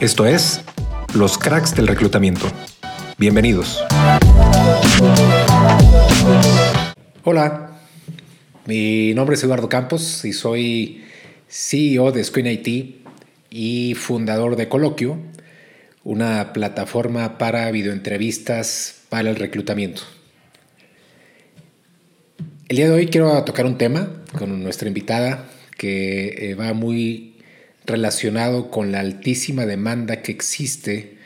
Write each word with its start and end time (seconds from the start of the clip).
Esto 0.00 0.24
es 0.24 0.62
Los 1.14 1.36
Cracks 1.36 1.74
del 1.74 1.86
Reclutamiento. 1.86 2.46
Bienvenidos. 3.18 3.84
Hola, 7.22 7.78
mi 8.64 9.12
nombre 9.12 9.36
es 9.36 9.44
Eduardo 9.44 9.68
Campos 9.68 10.24
y 10.24 10.32
soy 10.32 11.04
CEO 11.48 12.12
de 12.12 12.24
Screen 12.24 12.46
IT 12.46 13.04
y 13.50 13.94
fundador 13.94 14.56
de 14.56 14.70
Coloquio, 14.70 15.18
una 16.02 16.54
plataforma 16.54 17.36
para 17.36 17.70
videoentrevistas 17.70 19.02
para 19.10 19.28
el 19.28 19.36
reclutamiento. 19.36 20.00
El 22.70 22.76
día 22.78 22.88
de 22.88 22.94
hoy 22.94 23.08
quiero 23.08 23.44
tocar 23.44 23.66
un 23.66 23.76
tema 23.76 24.08
con 24.38 24.62
nuestra 24.62 24.88
invitada 24.88 25.44
que 25.76 26.52
eh, 26.52 26.54
va 26.54 26.72
muy 26.72 27.29
relacionado 27.90 28.70
con 28.70 28.92
la 28.92 29.00
altísima 29.00 29.66
demanda 29.66 30.22
que 30.22 30.32
existe 30.32 31.18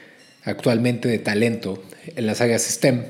actualmente 0.44 1.08
de 1.08 1.18
talento 1.18 1.82
en 2.16 2.26
las 2.26 2.40
áreas 2.40 2.62
STEM, 2.62 3.04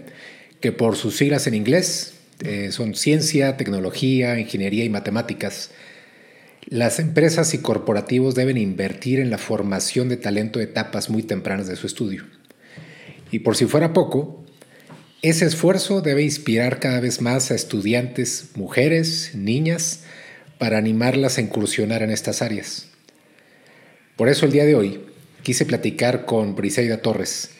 que 0.60 0.72
por 0.72 0.96
sus 0.96 1.16
siglas 1.16 1.46
en 1.46 1.54
inglés 1.54 2.14
eh, 2.44 2.70
son 2.72 2.94
ciencia, 2.94 3.56
tecnología, 3.56 4.38
ingeniería 4.38 4.84
y 4.84 4.88
matemáticas. 4.88 5.70
Las 6.66 6.98
empresas 6.98 7.52
y 7.54 7.58
corporativos 7.58 8.34
deben 8.34 8.56
invertir 8.56 9.20
en 9.20 9.30
la 9.30 9.38
formación 9.38 10.08
de 10.08 10.16
talento 10.16 10.58
de 10.58 10.66
etapas 10.66 11.10
muy 11.10 11.22
tempranas 11.22 11.66
de 11.66 11.76
su 11.76 11.86
estudio. 11.86 12.24
Y 13.30 13.40
por 13.40 13.56
si 13.56 13.66
fuera 13.66 13.92
poco, 13.92 14.44
ese 15.22 15.46
esfuerzo 15.46 16.00
debe 16.00 16.22
inspirar 16.22 16.80
cada 16.80 17.00
vez 17.00 17.20
más 17.20 17.50
a 17.50 17.54
estudiantes, 17.54 18.50
mujeres, 18.54 19.32
niñas, 19.34 20.00
para 20.58 20.78
animarlas 20.78 21.38
a 21.38 21.40
incursionar 21.40 22.02
en 22.02 22.10
estas 22.10 22.42
áreas. 22.42 22.93
Por 24.16 24.28
eso 24.28 24.46
el 24.46 24.52
día 24.52 24.64
de 24.64 24.76
hoy 24.76 25.00
quise 25.42 25.66
platicar 25.66 26.24
con 26.24 26.54
Briseida 26.54 26.98
Torres, 26.98 27.50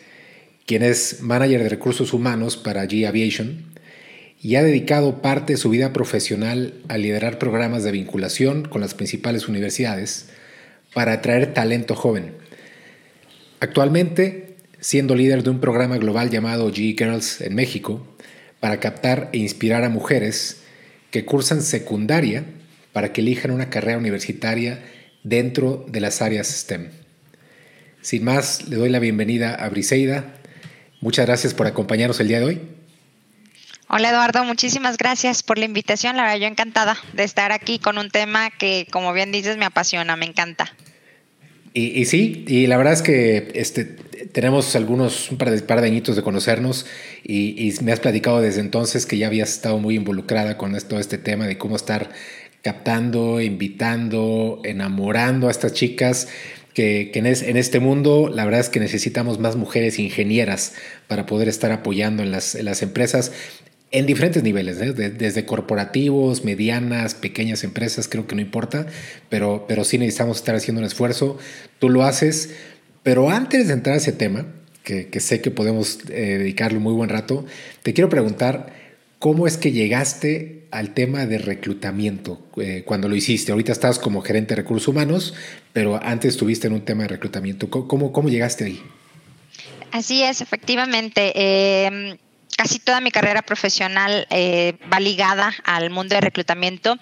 quien 0.67 0.85
es 0.85 1.21
manager 1.21 1.65
de 1.65 1.69
recursos 1.69 2.13
humanos 2.13 2.57
para 2.57 2.85
G 2.85 3.09
Aviation 3.09 3.65
y 4.41 4.55
ha 4.55 4.63
dedicado 4.63 5.21
parte 5.21 5.55
de 5.55 5.57
su 5.57 5.71
vida 5.71 5.93
profesional 5.93 6.75
a 6.87 6.97
liderar 6.97 7.41
programas 7.41 7.83
de 7.83 7.91
vinculación 7.91 8.69
con 8.69 8.81
las 8.81 8.95
principales 8.95 9.49
universidades 9.49 10.27
para 10.93 11.15
atraer 11.15 11.53
talento 11.55 11.97
joven. 11.97 12.35
Actualmente, 13.59 14.55
siendo 14.79 15.17
líder 15.17 15.43
de 15.43 15.51
un 15.51 15.61
programa 15.61 15.99
global 15.99 16.31
llamado 16.31 16.71
G 16.71 16.97
Girls 16.97 17.41
en 17.41 17.57
México, 17.57 18.07
para 18.61 18.79
captar 18.79 19.29
e 19.33 19.39
inspirar 19.39 19.83
a 19.83 19.89
mujeres 19.89 20.59
que 21.11 21.25
cursan 21.25 21.63
secundaria 21.63 22.45
para 22.93 23.13
que 23.13 23.23
elijan 23.23 23.51
una 23.51 23.71
carrera 23.71 23.99
universitaria 23.99 24.79
dentro 25.25 25.85
de 25.89 26.01
las 26.01 26.23
áreas 26.23 26.47
STEM. 26.47 26.91
Sin 28.01 28.23
más, 28.23 28.69
le 28.69 28.77
doy 28.77 28.91
la 28.91 29.01
bienvenida 29.01 29.55
a 29.55 29.69
Briseida. 29.71 30.27
Muchas 31.01 31.27
gracias 31.27 31.55
por 31.55 31.67
acompañarnos 31.67 32.21
el 32.21 32.29
día 32.29 32.39
de 32.39 32.45
hoy. 32.45 32.61
Hola 33.89 34.11
Eduardo, 34.11 34.45
muchísimas 34.45 34.97
gracias 34.97 35.43
por 35.43 35.59
la 35.59 35.65
invitación. 35.65 36.17
La 36.17 36.23
verdad, 36.23 36.39
yo 36.39 36.47
encantada 36.47 36.97
de 37.13 37.25
estar 37.25 37.53
aquí 37.53 37.79
con 37.79 37.99
un 37.99 38.11
tema 38.11 38.51
que, 38.51 38.87
como 38.91 39.13
bien 39.13 39.33
dices, 39.33 39.57
me 39.57 39.65
apasiona, 39.65 40.17
me 40.17 40.27
encanta. 40.27 40.75
Y, 41.77 42.05
sí, 42.05 42.45
y 42.47 42.69
la 42.69 42.77
verdad 42.77 42.93
es 42.93 43.03
que 43.03 43.51
este, 43.57 43.85
tenemos 43.85 44.77
algunos, 44.77 45.33
un 45.33 45.39
par 45.39 45.51
de, 45.51 45.61
par 45.61 45.81
de 45.81 45.89
añitos 45.89 46.15
de 46.15 46.23
conocernos 46.23 46.87
y, 47.25 47.69
y, 47.69 47.75
me 47.83 47.91
has 47.91 47.99
platicado 47.99 48.41
desde 48.41 48.61
entonces 48.61 49.07
que 49.07 49.19
ya 49.19 49.27
habías 49.27 49.51
estado 49.51 49.79
muy 49.79 49.97
involucrada 49.97 50.57
con 50.57 50.79
todo 50.79 51.01
este 51.01 51.19
tema 51.19 51.49
de 51.49 51.59
cómo 51.59 51.75
estar 51.75 52.11
captando, 52.65 53.43
invitando, 53.43 54.63
enamorando 54.65 55.49
a 55.49 55.51
estas 55.51 55.75
chicas 55.75 56.29
que, 56.73 57.13
en, 57.15 57.27
este 57.27 57.79
mundo 57.79 58.31
la 58.35 58.45
verdad 58.47 58.61
es 58.61 58.71
que 58.71 58.81
necesitamos 58.81 59.39
más 59.39 59.55
mujeres 59.55 59.99
ingenieras 59.99 60.73
para 61.07 61.27
poder 61.27 61.47
estar 61.49 61.71
apoyando 61.73 62.23
en 62.23 62.33
las, 62.33 62.55
empresas 62.83 63.33
en 63.91 64.07
diferentes 64.07 64.43
niveles, 64.43 64.81
¿eh? 64.81 64.93
desde 64.93 65.45
corporativos, 65.45 66.43
medianas, 66.43 67.15
pequeñas 67.15 67.63
empresas, 67.63 68.09
creo 68.09 68.27
que 68.27 68.35
no 68.35 68.41
importa, 68.41 68.87
pero, 69.29 69.67
pero 69.69 69.85
sí 69.85 69.99
necesitamos 69.99 70.39
estar 70.39 70.57
haciendo 70.57 70.81
un 70.81 70.87
esfuerzo. 70.87 71.39
Tú 71.79 71.91
lo 71.91 72.03
haces, 72.03 72.55
pero 73.03 73.31
antes 73.31 73.69
de 73.69 73.75
entrar 73.75 73.95
a 73.95 73.99
ese 73.99 74.11
tema, 74.11 74.47
que, 74.83 75.21
sé 75.21 75.41
que 75.41 75.51
podemos 75.51 76.01
eh, 76.09 76.39
dedicarle 76.39 76.79
muy 76.79 76.95
buen 76.95 77.09
rato, 77.09 77.45
te 77.83 77.93
quiero 77.93 78.09
preguntar, 78.09 78.73
¿cómo 79.25 79.47
es 79.47 79.57
que 79.57 79.73
llegaste 79.73 80.67
al 80.71 80.93
tema 80.93 81.25
de 81.25 81.39
reclutamiento 81.39 82.47
eh, 82.59 82.83
cuando 82.85 83.09
lo 83.09 83.17
hiciste? 83.17 83.53
Ahorita 83.53 83.73
estás 83.73 83.99
como 83.99 84.21
gerente 84.21 84.55
de 84.55 84.61
recursos 84.61 84.87
humanos, 84.87 85.33
pero 85.73 85.99
antes 86.05 86.35
estuviste 86.35 86.67
en 86.67 86.75
un 86.75 86.85
tema 86.85 87.05
de 87.05 87.09
reclutamiento. 87.09 87.71
¿Cómo, 87.71 88.13
cómo 88.13 88.29
llegaste 88.29 88.67
ahí? 88.67 88.83
Así 89.93 90.23
es, 90.23 90.43
efectivamente. 90.43 91.33
Em, 91.87 92.19
casi 92.55 92.79
toda 92.81 93.01
mi 93.01 93.11
carrera 93.11 93.41
profesional 93.41 94.27
eh, 94.29 94.75
va 94.93 95.01
ligada 95.01 95.55
al 95.65 95.89
mundo 95.89 96.17
de 96.17 96.21
reclutamiento 96.21 96.99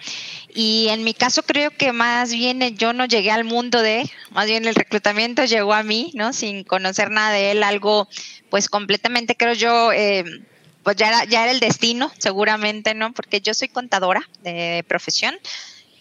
y 0.55 0.87
en 0.91 1.03
mi 1.03 1.13
caso 1.13 1.43
creo 1.43 1.71
que 1.71 1.91
más 1.91 2.31
bien 2.31 2.61
yo 2.77 2.93
no 2.93 3.05
llegué 3.05 3.31
al 3.31 3.43
mundo 3.43 3.81
de, 3.81 4.09
más 4.31 4.45
bien 4.45 4.63
el 4.63 4.75
reclutamiento 4.75 5.43
llegó 5.43 5.73
a 5.73 5.83
mí, 5.83 6.11
¿no? 6.13 6.31
Sin 6.31 6.63
conocer 6.63 7.11
nada 7.11 7.33
de 7.33 7.51
él, 7.51 7.63
algo 7.63 8.07
pues 8.49 8.69
completamente 8.69 9.35
creo 9.35 9.55
yo... 9.55 9.91
Eh, 9.91 10.23
pues 10.83 10.95
ya 10.97 11.07
era, 11.07 11.25
ya 11.25 11.43
era 11.43 11.51
el 11.51 11.59
destino, 11.59 12.11
seguramente, 12.17 12.93
¿no? 12.93 13.13
Porque 13.13 13.41
yo 13.41 13.53
soy 13.53 13.69
contadora 13.69 14.27
de 14.43 14.83
profesión 14.87 15.35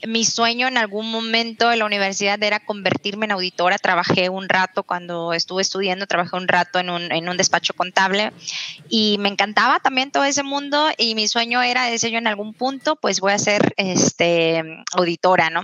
mi 0.06 0.24
sueño 0.24 0.66
en 0.66 0.78
algún 0.78 1.10
momento 1.10 1.70
en 1.70 1.78
la 1.78 1.84
universidad 1.84 2.42
era 2.42 2.60
convertirme 2.60 3.26
en 3.26 3.32
auditora. 3.32 3.78
Trabajé 3.78 4.28
un 4.28 4.48
rato 4.48 4.82
cuando 4.82 5.32
estuve 5.32 5.62
estudiando, 5.62 6.06
trabajé 6.06 6.36
un 6.36 6.48
rato 6.48 6.78
en 6.78 6.90
un, 6.90 7.12
en 7.12 7.28
un 7.28 7.36
despacho 7.36 7.74
contable 7.74 8.32
y 8.88 9.16
me 9.18 9.28
encantaba 9.28 9.80
también 9.80 10.10
todo 10.10 10.24
ese 10.24 10.42
mundo 10.42 10.88
y 10.98 11.14
mi 11.14 11.28
sueño 11.28 11.62
era, 11.62 11.86
decir 11.86 12.10
yo 12.10 12.18
en 12.18 12.26
algún 12.26 12.54
punto, 12.54 12.96
pues 12.96 13.20
voy 13.20 13.32
a 13.32 13.38
ser 13.38 13.74
este, 13.76 14.62
auditora, 14.92 15.50
¿no? 15.50 15.62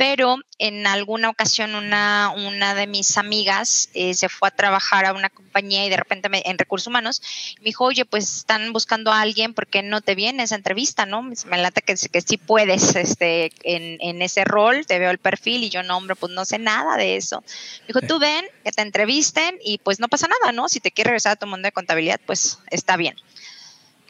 Pero 0.00 0.38
en 0.58 0.86
alguna 0.86 1.28
ocasión 1.28 1.74
una, 1.74 2.32
una 2.34 2.74
de 2.74 2.86
mis 2.86 3.18
amigas 3.18 3.90
eh, 3.92 4.14
se 4.14 4.30
fue 4.30 4.48
a 4.48 4.50
trabajar 4.50 5.04
a 5.04 5.12
una 5.12 5.28
compañía 5.28 5.84
y 5.84 5.90
de 5.90 5.98
repente 5.98 6.30
en 6.32 6.56
recursos 6.56 6.86
humanos 6.86 7.20
me 7.58 7.64
dijo, 7.64 7.84
oye, 7.84 8.06
pues 8.06 8.38
están 8.38 8.72
buscando 8.72 9.12
a 9.12 9.20
alguien, 9.20 9.52
¿por 9.52 9.66
qué 9.66 9.82
no 9.82 10.00
te 10.00 10.14
vienes 10.14 10.52
a 10.52 10.54
entrevista, 10.54 11.04
no? 11.04 11.20
Me 11.20 11.58
late 11.58 11.82
que, 11.82 11.96
que 11.96 12.20
sí 12.22 12.38
puedes, 12.38 12.96
este, 12.96 13.52
en, 13.62 14.22
ese 14.22 14.44
rol, 14.44 14.86
te 14.86 14.98
veo 14.98 15.10
el 15.10 15.18
perfil 15.18 15.64
y 15.64 15.68
yo, 15.68 15.82
no, 15.82 15.98
hombre, 15.98 16.16
pues 16.16 16.32
no 16.32 16.46
sé 16.46 16.58
nada 16.58 16.96
de 16.96 17.16
eso. 17.16 17.44
Dijo, 17.86 18.00
tú 18.00 18.18
ven, 18.18 18.46
que 18.64 18.72
te 18.72 18.80
entrevisten 18.80 19.58
y 19.62 19.76
pues 19.76 20.00
no 20.00 20.08
pasa 20.08 20.28
nada, 20.28 20.50
¿no? 20.52 20.70
Si 20.70 20.80
te 20.80 20.92
quieres 20.92 21.10
regresar 21.10 21.32
a 21.32 21.36
tu 21.36 21.46
mundo 21.46 21.66
de 21.66 21.72
contabilidad, 21.72 22.18
pues 22.24 22.58
está 22.70 22.96
bien. 22.96 23.16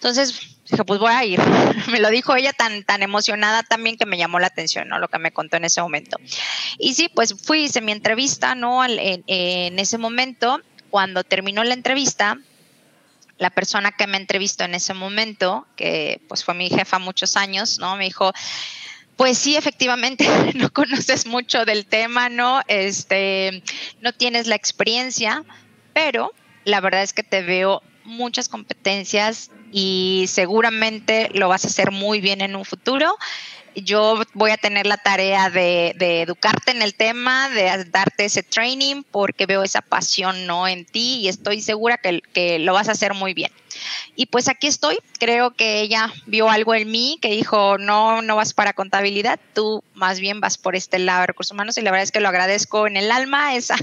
Entonces 0.01 0.57
dije, 0.71 0.83
pues 0.85 0.99
voy 0.99 1.13
a 1.13 1.23
ir. 1.27 1.39
Me 1.93 2.01
lo 2.01 2.09
dijo 2.09 2.35
ella 2.35 2.55
tan, 2.55 2.85
tan 2.85 3.03
emocionada 3.03 3.63
también 3.63 3.99
que 3.99 4.07
me 4.07 4.17
llamó 4.17 4.41
la 4.41 4.47
atención, 4.47 4.89
¿no? 4.89 4.99
Lo 4.99 5.09
que 5.09 5.19
me 5.19 5.31
contó 5.31 5.59
en 5.59 5.67
ese 5.67 5.83
momento. 5.83 6.17
Y 6.79 6.95
sí, 6.95 7.11
pues 7.15 7.35
fui, 7.35 7.65
hice 7.65 7.83
mi 7.83 7.93
entrevista, 7.93 8.55
¿no? 8.55 8.83
En, 8.83 9.23
en 9.27 9.79
ese 9.79 9.99
momento, 9.99 10.63
cuando 10.89 11.23
terminó 11.23 11.65
la 11.65 11.75
entrevista, 11.75 12.39
la 13.37 13.51
persona 13.51 13.93
que 13.93 14.07
me 14.07 14.17
entrevistó 14.17 14.65
en 14.65 14.75
ese 14.75 14.95
momento, 14.95 15.67
que 15.77 16.23
pues 16.29 16.45
fue 16.45 16.55
mi 16.55 16.71
jefa 16.71 16.99
muchos 16.99 17.37
años, 17.37 17.79
¿no? 17.79 17.97
Me 17.97 18.05
dijo, 18.05 18.33
pues 19.17 19.37
sí, 19.37 19.55
efectivamente, 19.57 20.27
no 20.55 20.71
conoces 20.71 21.27
mucho 21.27 21.67
del 21.67 21.85
tema, 21.85 22.31
¿no? 22.31 22.63
Este, 22.69 23.63
no 24.01 24.15
tienes 24.15 24.47
la 24.47 24.55
experiencia, 24.55 25.45
pero 25.93 26.33
la 26.65 26.81
verdad 26.81 27.03
es 27.03 27.13
que 27.13 27.23
te 27.23 27.43
veo 27.43 27.83
muchas 28.05 28.49
competencias 28.49 29.51
y 29.73 30.27
seguramente 30.29 31.31
lo 31.35 31.49
vas 31.49 31.65
a 31.65 31.69
hacer 31.69 31.91
muy 31.91 32.21
bien 32.21 32.41
en 32.41 32.57
un 32.57 32.65
futuro. 32.65 33.17
Yo 33.77 34.21
voy 34.35 34.51
a 34.51 34.57
tener 34.57 34.87
la 34.87 34.97
tarea 34.97 35.49
de, 35.49 35.95
educarte 36.23 36.73
en 36.73 36.83
el 36.83 36.95
tema, 36.95 37.49
de 37.51 37.85
darte 37.85 38.25
ese 38.25 38.43
training, 38.43 39.05
porque 39.11 39.47
veo 39.47 39.63
esa 39.63 39.81
pasión 39.81 40.47
¿no? 40.47 40.67
en 40.67 40.85
ti 40.85 41.21
y 41.21 41.29
estoy 41.29 41.61
segura 41.61 41.99
que, 41.99 42.59
lo 42.59 42.73
vas 42.73 42.89
a 42.89 42.93
hacer 42.93 43.15
muy 43.15 43.33
bien. 43.33 43.53
Y 44.17 44.27
pues 44.27 44.49
aquí 44.49 44.67
estoy, 44.67 44.99
creo 45.19 45.53
que 45.53 45.81
ella 45.81 46.13
vio 46.27 46.51
algo 46.51 46.75
en 46.75 46.91
mí 46.91 47.19
que 47.21 47.31
dijo, 47.31 47.79
no, 47.79 48.23
no 48.23 48.37
vas 48.37 48.55
para 48.55 48.73
contabilidad, 48.73 49.39
tú 49.55 49.83
más 49.95 50.19
bien 50.19 50.41
vas 50.41 50.59
por 50.59 50.77
este 50.77 50.99
lado 50.99 51.21
de 51.21 51.27
recursos 51.29 51.53
humanos 51.53 51.79
y 51.79 51.83
la 51.83 51.91
verdad 51.91 52.05
es 52.05 52.13
que 52.13 52.21
lo 52.21 52.29
agradezco 52.29 52.87
en 52.87 52.97
el 52.97 53.11
alma 53.11 53.55
esa, 53.57 53.77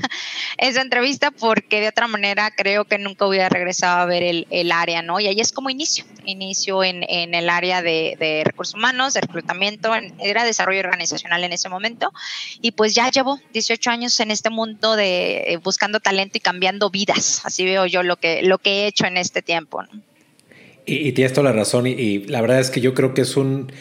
esa 0.58 0.82
entrevista 0.82 1.32
porque 1.32 1.80
de 1.80 1.90
otra 1.90 2.08
manera 2.08 2.52
creo 2.52 2.86
que 2.86 2.98
nunca 2.98 3.26
hubiera 3.26 3.50
regresado 3.50 4.02
a 4.02 4.06
ver 4.06 4.24
el, 4.24 4.48
el 4.50 4.72
área, 4.72 5.02
¿no? 5.02 5.20
Y 5.20 5.28
ahí 5.28 5.40
es 5.40 5.52
como 5.52 5.70
inicio, 5.70 6.06
inicio 6.26 6.84
en, 6.84 7.04
en 7.08 7.34
el 7.34 7.50
área 7.50 7.82
de, 7.82 8.16
de, 8.20 8.44
recursos 8.44 8.76
humanos, 8.76 9.14
de 9.14 9.22
reclutamiento, 9.22 9.92
era 10.20 10.44
desarrollo 10.44 10.80
organizacional 10.80 11.44
en 11.44 11.54
ese 11.54 11.70
momento 11.70 12.12
y 12.62 12.72
pues 12.72 12.96
ya 12.96 13.10
llevo 13.10 13.40
18 13.54 13.90
años 13.90 14.20
en 14.20 14.32
este 14.32 14.50
mundo 14.50 14.96
de 14.96 15.54
eh, 15.54 15.58
buscando 15.58 16.00
talento 16.00 16.38
y 16.38 16.42
cambiando 16.42 16.90
vidas, 16.90 17.42
así 17.46 17.66
veo 17.66 17.86
yo 17.86 18.04
lo 18.04 18.18
que, 18.18 18.42
lo 18.42 18.58
que 18.58 18.84
he 18.84 18.88
hecho 18.88 19.06
en 19.06 19.18
este 19.18 19.42
tiempo. 19.42 19.84
Y, 20.88 21.12
tienes 21.12 21.34
toda 21.34 21.52
la 21.52 21.56
razón 21.56 21.86
y, 21.86 22.20
la 22.28 22.40
verdad 22.40 22.62
es 22.62 22.72
que 22.72 22.80
yo 22.80 22.94
creo 22.94 23.14
que 23.14 23.22
es 23.22 23.36
un 23.36 23.72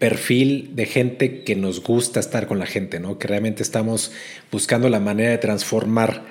perfil 0.00 0.70
de 0.74 0.86
gente 0.86 1.44
que 1.44 1.54
nos 1.54 1.82
gusta 1.82 2.18
estar 2.18 2.48
con 2.48 2.58
la 2.58 2.66
gente, 2.66 2.98
¿no? 2.98 3.18
Que 3.18 3.28
realmente 3.28 3.62
estamos 3.62 4.12
buscando 4.50 4.88
la 4.88 4.98
manera 4.98 5.30
de 5.30 5.38
transformar. 5.38 6.24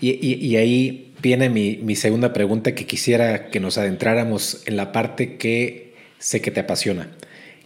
Y, 0.00 0.56
ahí 0.56 1.12
viene 1.22 1.50
mi, 1.50 1.76
mi, 1.82 1.96
segunda 1.96 2.32
pregunta 2.32 2.74
que 2.74 2.86
quisiera 2.86 3.50
que 3.50 3.60
nos 3.60 3.78
adentráramos 3.78 4.62
en 4.66 4.76
la 4.76 4.90
parte 4.90 5.36
que 5.36 5.94
sé 6.18 6.40
que 6.40 6.50
te 6.50 6.60
apasiona, 6.60 7.10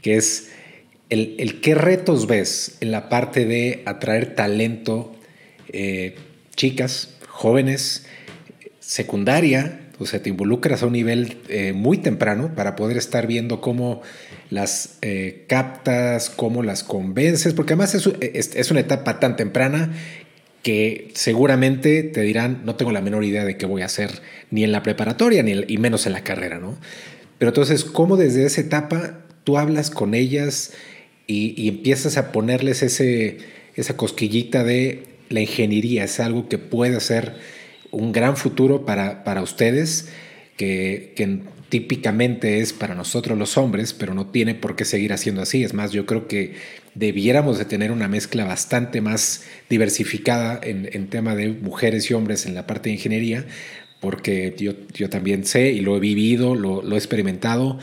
que 0.02 0.16
es 0.16 0.50
el, 1.10 1.36
el 1.38 1.60
qué 1.60 1.74
retos 1.74 2.26
ves 2.26 2.78
en 2.80 2.90
la 2.90 3.08
parte 3.08 3.44
de 3.44 3.82
atraer 3.86 4.34
talento, 4.34 5.14
eh, 5.72 6.16
chicas, 6.56 7.14
jóvenes, 7.28 8.06
secundaria, 8.80 9.88
o 9.98 10.06
sea, 10.06 10.22
te 10.22 10.28
involucras 10.30 10.82
a 10.82 10.86
un 10.86 10.92
nivel 10.92 11.38
eh, 11.48 11.72
muy 11.72 11.98
temprano 11.98 12.52
para 12.54 12.76
poder 12.76 12.96
estar 12.96 13.26
viendo 13.26 13.60
cómo 13.60 14.00
las 14.50 14.98
eh, 15.02 15.44
captas, 15.48 16.30
cómo 16.30 16.62
las 16.62 16.84
convences, 16.84 17.52
porque 17.52 17.72
además 17.72 17.94
es, 17.94 18.70
una 18.70 18.80
etapa 18.80 19.18
tan 19.18 19.36
temprana 19.36 19.92
que 20.62 21.10
seguramente 21.14 22.02
te 22.04 22.20
dirán, 22.20 22.62
no 22.64 22.76
tengo 22.76 22.92
la 22.92 23.00
menor 23.00 23.24
idea 23.24 23.44
de 23.44 23.56
qué 23.56 23.66
voy 23.66 23.82
a 23.82 23.86
hacer 23.86 24.22
ni 24.50 24.64
en 24.64 24.72
la 24.72 24.82
preparatoria, 24.82 25.42
ni 25.42 25.64
y 25.66 25.78
menos 25.78 26.06
en 26.06 26.12
la 26.12 26.22
carrera, 26.22 26.58
¿no? 26.58 26.78
Pero 27.38 27.50
entonces, 27.50 27.84
¿cómo 27.84 28.16
desde 28.16 28.44
esa 28.44 28.60
etapa 28.60 29.20
tú 29.44 29.58
hablas 29.58 29.90
con 29.90 30.14
ellas 30.14 30.72
y, 31.26 31.68
empiezas 31.68 32.16
a 32.16 32.32
ponerles 32.32 32.82
esa 32.82 33.96
cosquillita 33.96 34.64
de 34.64 35.04
la 35.28 35.40
ingeniería? 35.40 36.04
Es 36.04 36.20
algo 36.20 36.48
que 36.48 36.58
puede 36.58 37.00
ser 37.00 37.34
un 37.90 38.12
gran 38.12 38.37
futuro 38.37 38.85
para, 38.85 39.25
para 39.25 39.43
ustedes, 39.43 40.08
que, 40.56 41.12
que 41.17 41.40
típicamente 41.69 42.61
es 42.61 42.73
para 42.73 42.94
nosotros 42.94 43.38
los 43.38 43.58
hombres, 43.58 43.93
pero 43.93 44.14
no 44.14 44.26
tiene 44.26 44.55
por 44.55 44.76
qué 44.76 44.85
seguir 44.85 45.12
haciendo 45.12 45.43
así. 45.43 45.62
Es 45.62 45.75
más, 45.75 45.93
yo 45.93 46.06
creo 46.06 46.26
que 46.26 46.55
debiéramos 46.94 47.58
de 47.58 47.64
tener 47.64 47.93
una 47.93 48.08
mezcla 48.08 48.44
bastante 48.44 49.00
más 49.00 49.44
diversificada 49.69 50.58
en, 50.62 50.88
en 50.93 51.08
tema 51.08 51.35
de 51.35 51.49
mujeres 51.49 52.11
y 52.11 52.14
hombres 52.14 52.46
en 52.46 52.55
la 52.55 52.67
parte 52.67 52.88
de 52.88 52.94
ingeniería, 52.94 53.44
porque 54.00 54.55
yo, 54.58 54.73
yo 54.94 55.11
también 55.11 55.44
sé 55.44 55.73
y 55.73 55.81
lo 55.81 55.96
he 55.96 56.00
vivido, 56.00 56.55
lo, 56.55 56.82
lo 56.82 56.94
he 56.94 56.99
experimentado. 56.99 57.79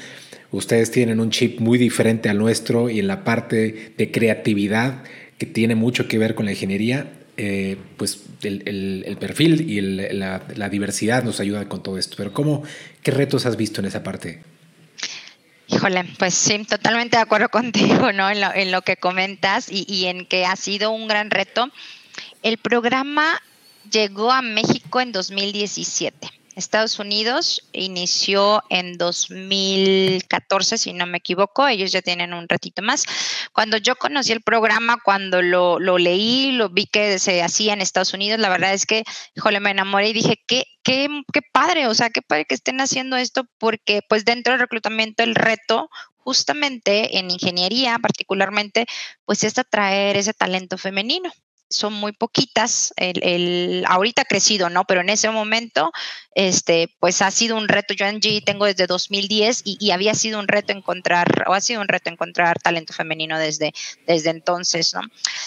Ustedes 0.51 0.89
tienen 0.91 1.19
un 1.19 1.29
chip 1.31 1.59
muy 1.59 1.77
diferente 1.77 2.29
al 2.29 2.37
nuestro 2.37 2.89
y 2.89 2.99
en 2.99 3.07
la 3.07 3.23
parte 3.23 3.93
de 3.97 4.11
creatividad 4.11 5.03
que 5.37 5.45
tiene 5.45 5.75
mucho 5.75 6.07
que 6.07 6.17
ver 6.17 6.33
con 6.33 6.45
la 6.45 6.51
ingeniería, 6.51 7.11
eh, 7.37 7.77
pues 7.97 8.23
el, 8.43 9.17
perfil 9.19 9.69
y 9.69 9.81
la, 9.81 10.69
diversidad 10.69 11.23
nos 11.23 11.39
ayuda 11.39 11.67
con 11.67 11.83
todo 11.83 11.97
esto. 11.97 12.15
Pero 12.17 12.33
¿cómo, 12.33 12.63
qué 13.03 13.11
retos 13.11 13.45
has 13.45 13.57
visto 13.57 13.81
en 13.81 13.87
esa 13.87 14.03
parte? 14.03 14.41
Híjole, 15.67 16.05
pues 16.19 16.33
sí, 16.33 16.63
totalmente 16.63 17.17
de 17.17 17.23
acuerdo 17.23 17.49
contigo, 17.51 18.11
¿no? 18.11 18.29
En 18.29 18.71
lo, 18.71 18.81
que 18.81 18.97
comentas 18.97 19.71
y, 19.71 19.85
y 19.87 20.05
en 20.05 20.25
que 20.25 20.45
ha 20.45 20.55
sido 20.55 20.91
un 20.91 21.07
gran 21.07 21.31
reto. 21.31 21.69
El 22.43 22.57
programa 22.57 23.41
llegó 23.91 24.31
a 24.31 24.41
México 24.41 25.01
en 25.01 25.11
2017 25.11 26.44
Estados 26.55 26.99
Unidos 26.99 27.61
inició 27.73 28.63
en 28.69 28.97
2014, 28.97 30.77
si 30.77 30.93
no 30.93 31.05
me 31.05 31.17
equivoco, 31.17 31.67
ellos 31.67 31.91
ya 31.91 32.01
tienen 32.01 32.33
un 32.33 32.47
ratito 32.47 32.81
más. 32.81 33.03
Cuando 33.53 33.77
yo 33.77 33.95
conocí 33.95 34.31
el 34.31 34.41
programa, 34.41 34.97
cuando 35.03 35.41
lo, 35.41 35.79
leí, 35.97 36.53
lo 36.53 36.69
vi 36.69 36.87
que 36.87 37.19
se 37.19 37.43
hacía 37.43 37.73
en 37.73 37.81
Estados 37.81 38.13
Unidos, 38.13 38.39
la 38.39 38.49
verdad 38.49 38.73
es 38.73 38.85
que, 38.85 39.03
híjole, 39.35 39.59
me 39.59 39.71
enamoré 39.71 40.09
y 40.09 40.13
dije, 40.13 40.41
qué, 40.47 40.63
qué, 40.83 41.09
qué 41.33 41.41
padre, 41.41 41.87
o 41.87 41.93
sea, 41.93 42.09
qué 42.09 42.21
padre 42.21 42.45
que 42.45 42.55
estén 42.55 42.79
haciendo 42.79 43.17
esto, 43.17 43.45
porque 43.57 44.01
pues 44.07 44.23
dentro 44.23 44.53
del 44.53 44.61
reclutamiento 44.61 45.23
el 45.23 45.35
reto 45.35 45.89
justamente 46.15 47.19
en 47.19 47.29
ingeniería 47.29 47.99
particularmente, 47.99 48.85
pues 49.25 49.43
es 49.43 49.57
atraer 49.59 50.17
ese 50.17 50.33
talento 50.33 50.77
femenino 50.77 51.31
son 51.69 51.93
muy 51.93 52.11
poquitas. 52.11 52.93
El, 52.97 53.83
ahorita 53.87 54.23
ha 54.23 54.25
crecido, 54.25 54.69
¿no? 54.69 54.85
Pero 54.85 55.01
en 55.01 55.09
ese 55.09 55.29
momento, 55.29 55.91
este, 56.35 56.93
pues 56.99 57.21
ha 57.21 57.31
sido 57.31 57.57
un 57.57 57.67
reto. 57.67 57.93
Yo 57.93 58.05
en 58.05 58.19
G 58.19 58.43
tengo 58.43 58.65
desde 58.65 58.87
2010 58.87 59.61
y, 59.65 59.91
había 59.91 60.13
sido 60.13 60.39
un 60.39 60.47
reto 60.47 60.73
encontrar, 60.73 61.45
o 61.47 61.53
ha 61.53 61.61
sido 61.61 61.81
un 61.81 61.87
reto 61.87 62.09
encontrar 62.09 62.59
talento 62.59 62.93
femenino 62.93 63.39
desde, 63.39 63.73
desde 64.05 64.29
entonces, 64.29 64.93
¿no? 64.93 65.01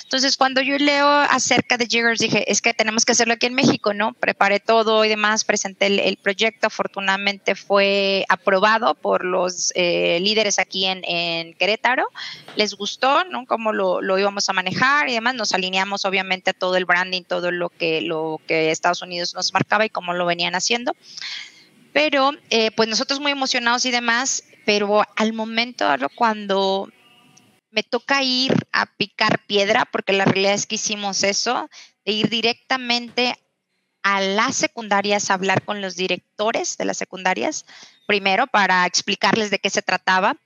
Entonces, 0.05 0.37
cuando 0.37 0.62
yo 0.62 0.79
leo 0.79 1.06
acerca 1.06 1.76
de 1.76 1.87
Jiggers, 1.87 2.21
dije, 2.21 2.50
es 2.50 2.62
que 2.62 2.73
tenemos 2.73 3.05
que 3.05 3.12
hacerlo 3.12 3.35
aquí 3.35 3.47
en 3.47 3.55
México, 3.55 3.93
¿no? 3.93 4.14
Preparé 4.14 4.61
todo 4.61 5.05
y 5.05 5.09
demás, 5.09 5.44
presenté 5.44 5.87
el, 5.87 6.17
proyecto, 6.17 6.67
afortunadamente 6.67 7.55
fue 7.55 8.25
aprobado 8.29 8.94
por 8.94 9.25
los 9.25 9.73
eh, 9.75 10.19
líderes 10.21 10.59
aquí 10.59 10.87
en, 10.87 11.03
en, 11.05 11.55
Querétaro. 11.55 12.09
Les 12.56 12.75
gustó, 12.75 13.25
¿no? 13.25 13.47
Cómo 13.47 13.73
lo, 13.73 14.00
lo 14.00 14.19
íbamos 14.19 14.49
a 14.49 14.53
manejar 14.53 15.09
y 15.09 15.12
demás, 15.12 15.35
nos 15.35 15.53
alineamos 15.53 16.05
obviamente 16.09 16.51
a 16.51 16.55
todo 16.55 16.77
el 16.77 16.85
branding, 16.85 17.23
todo 17.23 17.51
lo 17.51 17.69
que, 17.71 18.01
lo 18.01 18.41
que 18.47 18.71
Estados 18.71 19.03
Unidos 19.03 19.35
nos 19.35 19.53
marcaba 19.53 19.85
y 19.85 19.91
cómo 19.91 20.15
lo 20.15 20.27
venían 20.27 20.55
haciendo. 20.55 20.97
Pero 21.93 22.33
eh, 22.51 22.71
pues 22.73 22.89
nosotros 22.89 23.21
muy 23.21 23.33
emocionados 23.33 23.85
y 23.87 23.91
demás, 23.91 24.45
pero 24.65 25.03
al 25.17 25.33
momento 25.33 25.87
cuando 26.15 26.89
me 27.71 27.83
toca 27.83 28.23
ir 28.23 28.53
a 28.73 28.87
picar 28.87 29.45
piedra, 29.47 29.85
porque 29.91 30.13
la 30.13 30.25
realidad 30.25 30.55
es 30.55 30.67
que 30.67 30.77
hicimos 30.77 31.23
eso, 31.23 31.69
de 32.05 32.13
ir 32.13 32.29
directamente 32.29 33.35
a 34.03 34.21
las 34.21 34.57
secundarias 34.57 35.31
a 35.31 35.35
hablar 35.35 35.65
con 35.65 35.81
los 35.81 35.97
directores 35.97 36.77
de 36.77 36.85
las 36.85 36.97
secundarias, 36.97 37.67
primero 38.07 38.47
para 38.47 38.87
explicarles 38.87 39.51
de 39.51 39.59
qué 39.59 39.71
se 39.71 39.83
trataba. 39.83 40.37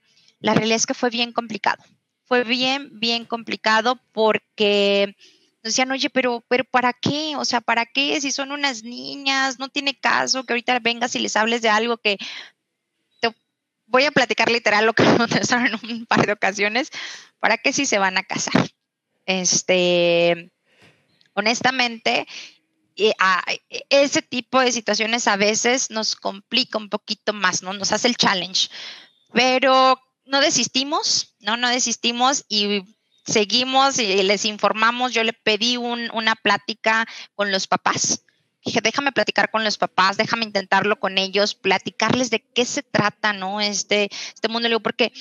La 0.41 0.55
realidad 0.55 0.77
es 0.77 0.87
que 0.87 0.95
fue 0.95 1.11
bien 1.11 1.33
complicado. 1.33 1.83
Fue 2.25 2.45
bien, 2.45 2.89
bien 2.99 3.25
complicado 3.25 4.01
porque 4.13 5.17
decían, 5.63 5.91
oye, 5.93 6.11
pero, 6.11 6.45
pero 6.49 6.65
¿para 6.65 6.93
qué? 6.93 7.35
O 7.37 7.45
sea, 7.45 7.61
¿para 7.61 7.87
qué? 7.87 8.21
Si 8.21 8.33
son 8.33 8.53
unas 8.53 8.83
niñas, 8.83 9.59
no 9.59 9.69
tiene 9.69 9.99
caso 9.99 10.45
que 10.45 10.53
ahorita 10.53 10.79
vengas 10.81 11.15
y 11.15 11.21
les 11.21 11.37
hables 11.37 11.63
de 11.63 11.69
algo 11.69 11.99
que 11.99 12.19
te 13.21 13.35
voy 13.87 14.05
a 14.05 14.11
platicar 14.11 14.51
literal 14.51 14.87
lo 14.87 14.93
que 14.93 15.03
me 15.05 15.17
contestaron 15.17 15.67
en 15.67 15.97
un 15.99 16.07
par 16.07 16.27
de 16.27 16.33
ocasiones. 16.33 16.91
¿Para 17.39 17.59
qué 17.59 17.73
si 17.73 17.87
se 17.87 17.99
van 17.99 18.19
a 18.19 18.25
casar? 18.25 18.71
Este, 19.27 20.53
honestamente, 21.35 22.27
ese 23.89 24.23
tipo 24.23 24.61
de 24.61 24.73
situaciones 24.73 25.27
a 25.29 25.37
veces 25.37 25.91
nos 25.91 26.17
complica 26.17 26.79
un 26.79 26.89
poquito 26.89 27.33
más, 27.33 27.63
¿no? 27.63 27.73
Nos 27.73 27.93
hace 27.93 28.09
el 28.09 28.17
challenge. 28.17 28.69
Pero 29.33 29.99
no 30.25 30.41
desistimos, 30.41 31.35
¿no? 31.41 31.57
No 31.57 31.69
desistimos 31.69 32.45
y 32.49 32.83
seguimos 33.25 33.99
y 33.99 34.23
les 34.23 34.45
informamos. 34.45 35.13
Yo 35.13 35.25
le 35.25 35.33
pedí 35.33 35.77
una 35.77 36.35
plática 36.37 37.07
con 37.35 37.51
los 37.51 37.67
papás. 37.67 38.25
Dije, 38.65 38.81
déjame 38.81 39.11
platicar 39.11 39.51
con 39.51 39.65
los 39.65 39.77
papás, 39.77 40.17
déjame 40.17 40.45
intentarlo 40.45 41.01
con 41.01 41.19
ellos, 41.19 41.57
platicarles 41.57 42.31
de 42.31 42.41
qué 42.41 42.65
se 42.65 42.83
trata, 42.83 43.33
¿no? 43.33 43.61
Este, 43.61 44.09
este 44.35 44.49
mundo, 44.49 44.81
porque 44.81 45.13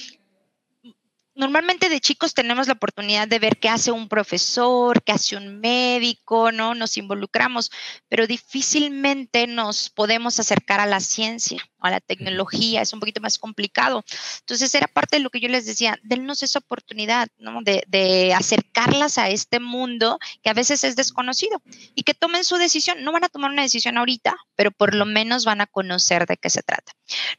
normalmente 1.36 1.90
de 1.90 2.02
chicos 2.02 2.34
tenemos 2.34 2.68
la 2.68 2.74
oportunidad 2.74 3.28
de 3.28 3.40
ver 3.40 3.58
qué 3.58 3.70
hace 3.70 3.92
un 3.92 4.10
profesor, 4.10 5.02
qué 5.04 5.12
hace 5.12 5.38
un 5.38 5.60
médico, 5.60 6.52
¿no? 6.52 6.76
Nos 6.76 6.98
involucramos, 6.98 7.72
pero 8.10 8.28
difícilmente 8.28 9.48
nos 9.48 9.90
podemos 9.90 10.40
acercar 10.40 10.80
a 10.80 10.86
la 10.86 11.00
ciencia, 11.00 11.64
a 11.80 11.90
la 11.90 12.00
tecnología, 12.00 12.82
es 12.82 12.94
un 12.94 13.00
poquito 13.00 13.22
más 13.22 13.38
complicado. 13.38 14.04
Entonces 14.40 14.74
era 14.76 14.88
parte 14.88 15.18
de 15.18 15.24
lo 15.24 15.30
que 15.30 15.40
yo 15.40 15.48
les 15.48 15.66
decía, 15.66 15.98
dennos 16.04 16.44
esa 16.44 16.60
oportunidad, 16.60 17.30
¿no? 17.38 17.62
De, 17.62 17.84
de 17.88 18.34
acercarlas 18.34 19.18
a 19.18 19.30
este 19.30 19.60
mundo 19.60 20.20
que 20.44 20.50
a 20.50 20.54
veces 20.54 20.84
es 20.84 20.96
desconocido 20.96 21.62
y 21.96 22.04
que 22.04 22.14
tomen 22.14 22.44
su 22.44 22.58
decisión. 22.58 23.04
No 23.04 23.12
van 23.12 23.24
a 23.24 23.30
tomar 23.30 23.52
una 23.52 23.64
decisión 23.64 23.98
ahorita, 23.98 24.36
pero 24.56 24.72
por 24.72 24.96
lo 24.96 25.06
menos 25.06 25.46
van 25.46 25.62
a 25.62 25.68
conocer 25.68 26.26
de 26.26 26.38
qué 26.38 26.50
se 26.50 26.62
trata. 26.62 26.92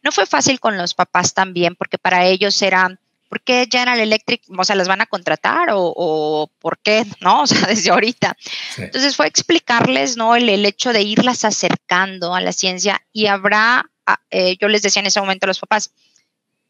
No 0.03 0.13
fue 0.13 0.27
fácil 0.27 0.61
con 0.61 0.77
los 0.77 0.95
papás 0.95 1.35
también, 1.35 1.77
porque 1.77 1.99
para 1.99 2.27
ellos 2.27 2.61
era 2.63 2.99
¿por 3.33 3.41
qué 3.41 3.67
General 3.67 3.99
Electric, 3.99 4.43
o 4.55 4.63
sea, 4.63 4.77
las 4.77 4.89
van 4.89 5.01
a 5.01 5.07
contratar 5.07 5.69
o, 5.73 6.51
por 6.59 6.77
qué, 6.81 7.07
no? 7.23 7.41
O 7.45 7.47
sea, 7.47 7.67
desde 7.67 7.91
ahorita. 7.91 8.37
Entonces 8.77 9.17
fue 9.17 9.27
explicarles, 9.27 10.19
¿no? 10.19 10.37
El, 10.37 10.67
hecho 10.67 10.93
de 10.93 11.01
irlas 11.01 11.47
acercando 11.47 12.35
a 12.35 12.43
la 12.43 12.53
ciencia 12.53 13.01
y 13.11 13.29
habrá, 13.29 13.91
ah, 14.05 14.21
eh, 14.31 14.59
yo 14.61 14.69
les 14.69 14.83
decía 14.83 15.01
en 15.01 15.07
ese 15.07 15.19
momento 15.19 15.47
a 15.47 15.49
los 15.49 15.61
papás, 15.61 15.93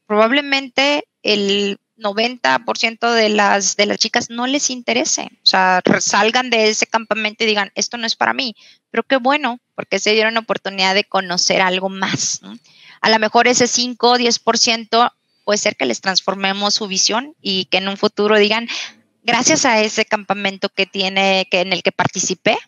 probablemente 0.06 1.08
el 1.24 1.80
90% 1.98 3.12
de 3.12 3.28
las, 3.28 3.74
de 3.74 3.86
las 3.86 3.98
chicas 3.98 4.30
no 4.30 4.46
les 4.46 4.70
interese, 4.70 5.30
o 5.42 5.46
sea, 5.46 5.82
salgan 5.98 6.48
de 6.48 6.68
ese 6.68 6.86
campamento 6.86 7.42
y 7.42 7.48
digan, 7.48 7.72
esto 7.74 7.96
no 7.96 8.06
es 8.06 8.14
para 8.14 8.34
mí, 8.34 8.54
pero 8.92 9.02
qué 9.02 9.16
bueno, 9.16 9.58
porque 9.74 9.98
se 9.98 10.12
dieron 10.12 10.36
oportunidad 10.36 10.94
de 10.94 11.02
conocer 11.02 11.60
algo 11.60 11.88
más. 11.88 12.40
A 13.00 13.10
lo 13.10 13.18
mejor 13.18 13.48
ese 13.48 13.66
5 13.66 14.12
o 14.12 14.16
10% 14.16 15.12
puede 15.44 15.58
ser 15.58 15.76
que 15.76 15.86
les 15.86 16.00
transformemos 16.00 16.74
su 16.74 16.86
visión 16.86 17.34
y 17.40 17.66
que 17.66 17.78
en 17.78 17.88
un 17.88 17.96
futuro 17.96 18.38
digan, 18.38 18.68
gracias 19.22 19.64
a 19.64 19.80
ese 19.80 20.04
campamento 20.04 20.68
que 20.68 20.86
tiene, 20.86 21.46
que 21.50 21.60
en 21.60 21.72
el 21.72 21.82
que 21.82 21.92
participé, 21.92 22.58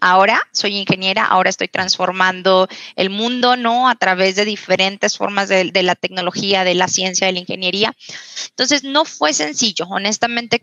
Ahora 0.00 0.40
soy 0.50 0.78
ingeniera, 0.78 1.26
ahora 1.26 1.50
estoy 1.50 1.68
transformando 1.68 2.68
el 2.96 3.10
mundo, 3.10 3.56
¿no? 3.56 3.88
A 3.88 3.94
través 3.96 4.34
de 4.34 4.46
diferentes 4.46 5.18
formas 5.18 5.48
de, 5.48 5.70
la 5.82 5.94
tecnología, 5.94 6.64
de 6.64 6.74
la 6.74 6.88
ciencia, 6.88 7.26
de 7.26 7.34
la 7.34 7.40
ingeniería. 7.40 7.94
Entonces, 8.48 8.82
no 8.82 9.04
fue 9.04 9.34
sencillo, 9.34 9.86
honestamente, 9.88 10.62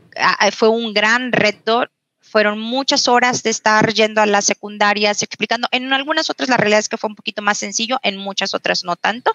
fue 0.54 0.70
un 0.70 0.94
gran 0.94 1.32
reto. 1.32 1.86
Fueron 2.20 2.60
muchas 2.60 3.08
horas 3.08 3.44
de 3.44 3.52
estar 3.52 3.94
yendo 3.94 4.22
a 4.22 4.26
las 4.26 4.44
secundarias, 4.44 5.22
explicando. 5.22 5.68
En 5.72 5.94
algunas 5.94 6.30
otras 6.30 6.50
la 6.50 6.58
realidad 6.58 6.80
es 6.80 6.90
que 6.90 6.98
fue 6.98 7.10
un 7.10 7.16
poquito 7.16 7.42
más 7.42 7.60
sencillo, 7.60 8.00
en 8.02 8.18
muchas 8.18 8.54
otras 8.54 8.84
no 8.84 8.96
tanto. 8.96 9.32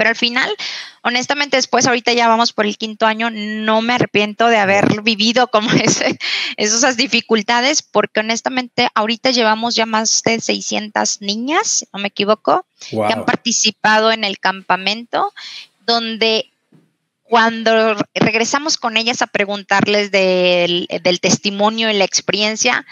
Pero 0.00 0.08
al 0.08 0.16
final, 0.16 0.56
honestamente, 1.02 1.58
después, 1.58 1.86
ahorita 1.86 2.14
ya 2.14 2.26
vamos 2.26 2.54
por 2.54 2.64
el 2.64 2.78
quinto 2.78 3.04
año, 3.04 3.28
no 3.30 3.82
me 3.82 3.92
arrepiento 3.92 4.46
de 4.46 4.56
haber 4.56 5.02
vivido 5.02 5.48
como 5.48 5.70
ese, 5.72 6.18
esas 6.56 6.96
dificultades, 6.96 7.82
porque 7.82 8.20
honestamente, 8.20 8.88
ahorita 8.94 9.30
llevamos 9.30 9.74
ya 9.74 9.84
más 9.84 10.22
de 10.22 10.40
600 10.40 11.20
niñas, 11.20 11.86
no 11.92 12.00
me 12.00 12.08
equivoco, 12.08 12.64
que 12.88 13.12
han 13.12 13.26
participado 13.26 14.10
en 14.10 14.24
el 14.24 14.38
campamento, 14.38 15.34
donde 15.84 16.50
cuando 17.22 17.94
regresamos 18.14 18.78
con 18.78 18.96
ellas 18.96 19.20
a 19.20 19.26
preguntarles 19.26 20.10
del, 20.10 20.88
del 21.02 21.20
testimonio 21.20 21.90
y 21.90 21.94
la 21.98 22.06
experiencia, 22.06 22.86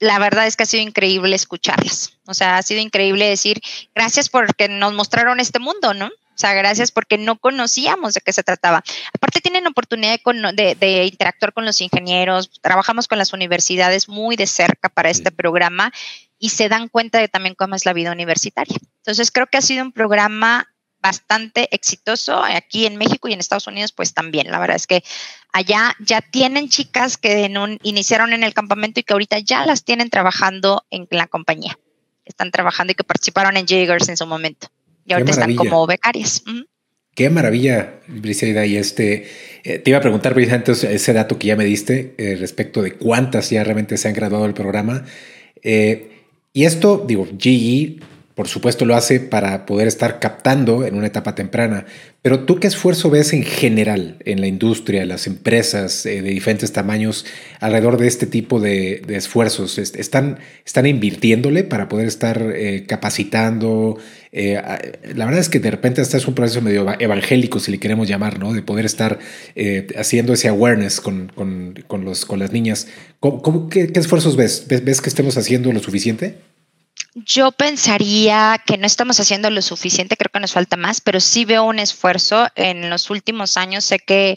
la 0.00 0.18
verdad 0.18 0.46
es 0.46 0.56
que 0.56 0.64
ha 0.64 0.66
sido 0.66 0.82
increíble 0.82 1.36
escucharlas. 1.36 2.18
O 2.26 2.34
sea, 2.34 2.56
ha 2.56 2.62
sido 2.62 2.80
increíble 2.80 3.28
decir, 3.28 3.60
gracias 3.94 4.28
porque 4.28 4.68
nos 4.68 4.94
mostraron 4.94 5.40
este 5.40 5.58
mundo, 5.58 5.94
¿no? 5.94 6.06
O 6.06 6.38
sea, 6.40 6.54
gracias 6.54 6.90
porque 6.90 7.18
no 7.18 7.36
conocíamos 7.36 8.14
de 8.14 8.22
qué 8.22 8.32
se 8.32 8.42
trataba. 8.42 8.82
Aparte 9.12 9.42
tienen 9.42 9.66
oportunidad 9.66 10.18
de, 10.54 11.04
interactuar 11.04 11.52
con 11.52 11.66
los 11.66 11.82
ingenieros, 11.82 12.50
trabajamos 12.62 13.08
con 13.08 13.18
las 13.18 13.34
universidades 13.34 14.08
muy 14.08 14.36
de 14.36 14.46
cerca 14.46 14.88
para 14.88 15.10
este 15.10 15.30
programa 15.30 15.92
y 16.38 16.48
se 16.48 16.70
dan 16.70 16.88
cuenta 16.88 17.18
de 17.18 17.28
también 17.28 17.54
cómo 17.54 17.74
es 17.74 17.84
la 17.84 17.92
vida 17.92 18.10
universitaria. 18.10 18.78
Entonces 19.00 19.30
creo 19.30 19.48
que 19.48 19.58
ha 19.58 19.62
sido 19.62 19.84
un 19.84 19.92
programa 19.92 20.66
bastante 21.02 21.74
exitoso 21.74 22.42
aquí 22.42 22.86
en 22.86 22.96
México 22.96 23.28
y 23.28 23.32
en 23.32 23.40
Estados 23.40 23.66
Unidos, 23.66 23.92
pues 23.92 24.14
también. 24.14 24.50
La 24.50 24.58
verdad 24.58 24.76
es 24.76 24.86
que 24.86 25.02
allá 25.52 25.94
ya 26.00 26.20
tienen 26.20 26.68
chicas 26.68 27.16
que 27.16 27.50
iniciaron 27.82 28.32
en 28.32 28.44
el 28.44 28.54
campamento 28.54 29.00
y 29.00 29.02
que 29.02 29.12
ahorita 29.12 29.38
ya 29.38 29.66
las 29.66 29.84
tienen 29.84 30.10
trabajando 30.10 30.84
en 30.90 31.06
la 31.10 31.26
compañía. 31.26 31.78
Están 32.24 32.50
trabajando 32.50 32.92
y 32.92 32.94
que 32.94 33.04
participaron 33.04 33.56
en 33.56 33.66
Jaegers 33.66 34.08
en 34.08 34.16
su 34.16 34.26
momento. 34.26 34.68
Y 35.06 35.12
ahorita 35.14 35.32
están 35.32 35.56
como 35.56 35.86
becarias. 35.86 36.42
Qué 37.14 37.28
maravilla, 37.28 38.00
Briseida. 38.06 38.64
Y 38.66 38.76
este, 38.76 39.28
eh, 39.64 39.78
te 39.78 39.90
iba 39.90 39.98
a 39.98 40.02
preguntar 40.02 40.32
precisamente 40.32 40.72
ese 40.72 41.12
dato 41.12 41.38
que 41.38 41.48
ya 41.48 41.56
me 41.56 41.64
diste 41.64 42.14
eh, 42.18 42.36
respecto 42.36 42.82
de 42.82 42.92
cuántas 42.92 43.50
ya 43.50 43.64
realmente 43.64 43.96
se 43.96 44.08
han 44.08 44.14
graduado 44.14 44.44
del 44.44 44.54
programa. 44.54 45.04
Eh, 45.62 46.24
y 46.52 46.64
esto, 46.64 47.04
digo, 47.06 47.26
GE 47.38 47.98
por 48.40 48.48
supuesto 48.48 48.86
lo 48.86 48.96
hace 48.96 49.20
para 49.20 49.66
poder 49.66 49.86
estar 49.86 50.18
captando 50.18 50.86
en 50.86 50.94
una 50.94 51.06
etapa 51.06 51.34
temprana, 51.34 51.84
pero 52.22 52.46
tú 52.46 52.58
qué 52.58 52.68
esfuerzo 52.68 53.10
ves 53.10 53.34
en 53.34 53.42
general 53.42 54.16
en 54.24 54.40
la 54.40 54.46
industria, 54.46 55.04
las 55.04 55.26
empresas 55.26 56.06
eh, 56.06 56.22
de 56.22 56.30
diferentes 56.30 56.72
tamaños 56.72 57.26
alrededor 57.60 57.98
de 57.98 58.06
este 58.06 58.24
tipo 58.24 58.58
de, 58.58 59.02
esfuerzos? 59.08 59.76
¿Están, 59.76 60.38
¿Están 60.64 60.86
invirtiéndole 60.86 61.64
para 61.64 61.86
poder 61.90 62.06
estar 62.06 62.40
eh, 62.56 62.86
capacitando? 62.88 63.98
Eh, 64.32 64.54
la 65.14 65.26
verdad 65.26 65.40
es 65.40 65.50
que 65.50 65.60
de 65.60 65.70
repente 65.70 66.00
hasta 66.00 66.16
es 66.16 66.26
un 66.26 66.34
proceso 66.34 66.62
medio 66.62 66.86
evangélico, 66.98 67.60
si 67.60 67.70
le 67.70 67.78
queremos 67.78 68.08
llamar, 68.08 68.38
¿no? 68.38 68.54
De 68.54 68.62
poder 68.62 68.86
estar 68.86 69.18
haciendo 69.98 70.32
ese 70.32 70.48
awareness 70.48 71.02
con, 71.02 71.30
los, 72.02 72.24
con 72.24 72.38
las 72.38 72.52
niñas. 72.52 72.86
qué, 73.70 73.92
qué, 73.92 74.00
esfuerzos 74.00 74.36
ves? 74.36 74.64
ves? 74.66 74.82
¿Ves 74.82 75.02
que 75.02 75.10
estemos 75.10 75.36
haciendo 75.36 75.70
lo 75.74 75.80
suficiente? 75.80 76.36
Yo 77.14 77.50
pensaría 77.50 78.62
que 78.64 78.78
no 78.78 78.86
estamos 78.86 79.18
haciendo 79.18 79.50
lo 79.50 79.62
suficiente, 79.62 80.16
creo 80.16 80.30
que 80.32 80.38
nos 80.38 80.52
falta 80.52 80.76
más, 80.76 81.00
pero 81.00 81.18
sí 81.20 81.44
veo 81.44 81.64
un 81.64 81.80
esfuerzo. 81.80 82.46
En 82.54 82.88
los 82.88 83.10
últimos 83.10 83.56
años 83.56 83.84
sé 83.84 83.98
que 83.98 84.36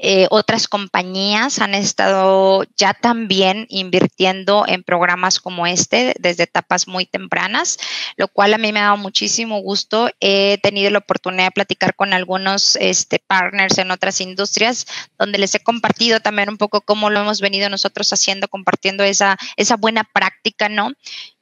eh, 0.00 0.28
otras 0.30 0.68
compañías 0.68 1.58
han 1.58 1.74
estado 1.74 2.64
ya 2.76 2.94
también 2.94 3.66
invirtiendo 3.68 4.64
en 4.68 4.84
programas 4.84 5.40
como 5.40 5.66
este 5.66 6.14
desde 6.20 6.44
etapas 6.44 6.86
muy 6.86 7.04
tempranas, 7.04 7.78
lo 8.16 8.28
cual 8.28 8.54
a 8.54 8.58
mí 8.58 8.72
me 8.72 8.78
ha 8.78 8.84
dado 8.84 8.96
muchísimo 8.96 9.60
gusto. 9.60 10.08
He 10.20 10.58
tenido 10.62 10.90
la 10.90 10.98
oportunidad 10.98 11.46
de 11.46 11.50
platicar 11.50 11.96
con 11.96 12.12
algunos 12.12 12.76
este, 12.76 13.18
partners 13.18 13.78
en 13.78 13.90
otras 13.90 14.20
industrias 14.20 14.86
donde 15.18 15.38
les 15.38 15.54
he 15.56 15.60
compartido 15.60 16.20
también 16.20 16.48
un 16.48 16.58
poco 16.58 16.80
cómo 16.82 17.10
lo 17.10 17.20
hemos 17.20 17.40
venido 17.40 17.68
nosotros 17.68 18.12
haciendo, 18.12 18.46
compartiendo 18.46 19.02
esa, 19.02 19.36
esa 19.56 19.76
buena 19.76 20.04
práctica, 20.04 20.68
¿no? 20.68 20.92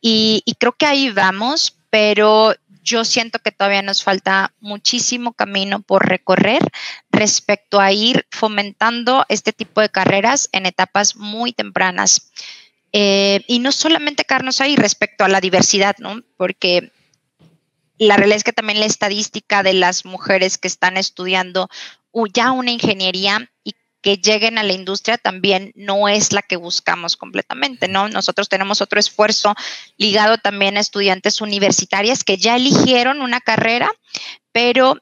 Y, 0.01 0.43
y 0.47 0.55
creo 0.55 0.73
que 0.73 0.87
ahí 0.87 1.11
vamos, 1.11 1.77
pero 1.91 2.55
yo 2.87 3.05
siento 3.05 3.41
que 3.41 3.51
todavía 3.51 3.83
nos 3.83 4.05
falta 4.05 4.55
muchísimo 4.61 5.33
camino 5.33 5.83
por 5.83 6.09
recorrer 6.09 6.63
respecto 7.17 7.81
a 7.81 7.93
ir 7.93 8.27
fomentando 8.31 9.25
este 9.29 9.53
tipo 9.53 9.81
de 9.81 9.89
carreras 9.89 10.49
en 10.53 10.67
etapas 10.67 11.17
muy 11.17 11.53
tempranas. 11.53 12.31
Eh, 12.93 13.43
y 13.47 13.59
no 13.59 13.73
solamente 13.73 14.25
quedarnos 14.25 14.61
ahí 14.61 14.77
respecto 14.77 15.25
a 15.25 15.29
la 15.29 15.41
diversidad, 15.41 15.97
¿no? 15.99 16.23
Porque 16.37 16.93
la 17.99 18.17
realidad 18.17 18.37
es 18.37 18.45
que 18.45 18.53
también 18.53 18.81
la 18.81 18.87
estadística 18.87 19.63
de 19.63 19.75
las 19.75 20.05
mujeres 20.05 20.59
que 20.59 20.69
están 20.69 20.97
estudiando 20.97 21.69
ya 22.33 22.53
una 22.53 22.71
ingeniería 22.71 23.51
y 23.65 23.75
que 24.01 24.19
lleguen 24.19 24.57
a 24.57 24.63
la 24.63 24.73
industria 24.73 25.19
también 25.19 25.73
no 25.75 26.09
es 26.09 26.33
la 26.33 26.43
que 26.43 26.57
buscamos 26.57 27.17
completamente, 27.17 27.89
¿no? 27.89 28.09
Nosotros 28.09 28.49
tenemos 28.49 28.81
otro 28.81 29.01
esfuerzo 29.01 29.55
ligado 29.97 30.39
también 30.39 30.77
a 30.77 30.81
estudiantes 30.81 31.41
universitarias 31.41 32.23
que 32.23 32.37
ya 32.37 32.57
eligieron 32.57 33.21
una 33.21 33.41
carrera, 33.41 33.91
pero 34.53 34.99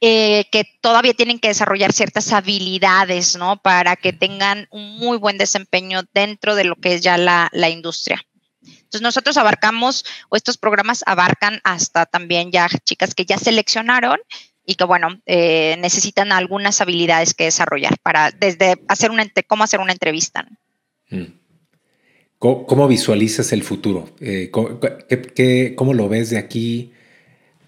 eh, 0.00 0.46
que 0.50 0.64
todavía 0.80 1.14
tienen 1.14 1.38
que 1.38 1.48
desarrollar 1.48 1.92
ciertas 1.92 2.32
habilidades, 2.32 3.36
¿no? 3.36 3.60
Para 3.60 3.96
que 3.96 4.12
tengan 4.12 4.66
un 4.70 4.98
muy 4.98 5.18
buen 5.18 5.38
desempeño 5.38 6.02
dentro 6.14 6.54
de 6.54 6.64
lo 6.64 6.76
que 6.76 6.94
es 6.94 7.02
ya 7.02 7.18
la, 7.18 7.48
la 7.52 7.68
industria. 7.68 8.24
Entonces 8.62 9.02
nosotros 9.02 9.36
abarcamos, 9.36 10.04
o 10.28 10.36
estos 10.36 10.58
programas 10.58 11.04
abarcan 11.06 11.60
hasta 11.64 12.06
también 12.06 12.50
ya 12.50 12.68
chicas 12.84 13.14
que 13.14 13.24
ya 13.24 13.38
seleccionaron 13.38 14.18
y 14.66 14.74
que, 14.74 14.84
bueno, 14.84 15.20
eh, 15.26 15.76
necesitan 15.80 16.32
algunas 16.32 16.80
habilidades 16.80 17.34
que 17.34 17.44
desarrollar 17.44 17.98
para 18.02 18.30
desde 18.30 18.76
hacer 18.88 19.10
una, 19.10 19.26
cómo 19.46 19.64
hacer 19.64 19.80
una 19.80 19.92
entrevista. 19.92 20.46
Mm. 21.10 21.24
¿Cómo, 22.38 22.88
visualizas 22.88 23.52
el 23.52 23.62
futuro? 23.62 24.08
Eh, 24.20 24.50
¿cómo, 24.50 25.92
lo 25.92 26.08
ves 26.08 26.30
de 26.30 26.38
aquí 26.38 26.92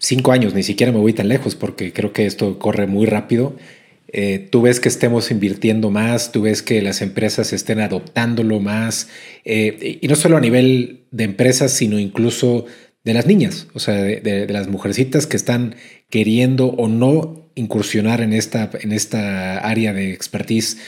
cinco 0.03 0.33
años? 0.33 0.53
Ni 0.55 0.63
siquiera 0.63 0.93
me 0.93 0.99
voy 0.99 1.15
tan 1.15 1.29
lejos 1.29 1.55
porque 1.55 1.93
creo 1.93 2.13
que 2.13 2.27
esto 2.27 2.59
corre 2.59 2.87
muy 2.87 3.07
rápido. 3.07 3.57
Eh, 4.09 4.47
tú 4.51 4.61
ves 4.61 4.79
que 4.81 4.91
estemos 4.91 5.31
invirtiendo 5.31 5.91
más, 5.91 6.33
tú 6.33 6.43
ves 6.43 6.61
que 6.61 6.83
las 6.83 7.01
empresas 7.01 7.55
estén 7.55 7.81
adoptándolo 7.81 8.61
más, 8.61 9.09
y 9.43 10.07
no 10.07 10.17
solo 10.17 10.37
a 10.37 10.41
nivel 10.41 11.07
de 11.13 11.25
empresas, 11.25 11.73
sino 11.73 11.99
incluso 11.99 12.67
de 13.05 13.15
las 13.15 13.27
niñas, 13.27 13.67
o 13.75 13.81
sea, 13.81 13.95
de, 13.95 14.47
las 14.49 14.69
mujercitas 14.69 15.27
que 15.27 15.37
están 15.37 15.77
queriendo 16.11 16.67
o 16.67 16.89
no 16.89 17.51
incursionar 17.55 18.21
en 18.21 18.33
esta, 18.33 18.71
en 18.81 18.93
esta 18.93 19.59
área 19.59 19.93
de 19.93 20.13
expertise. 20.13 20.79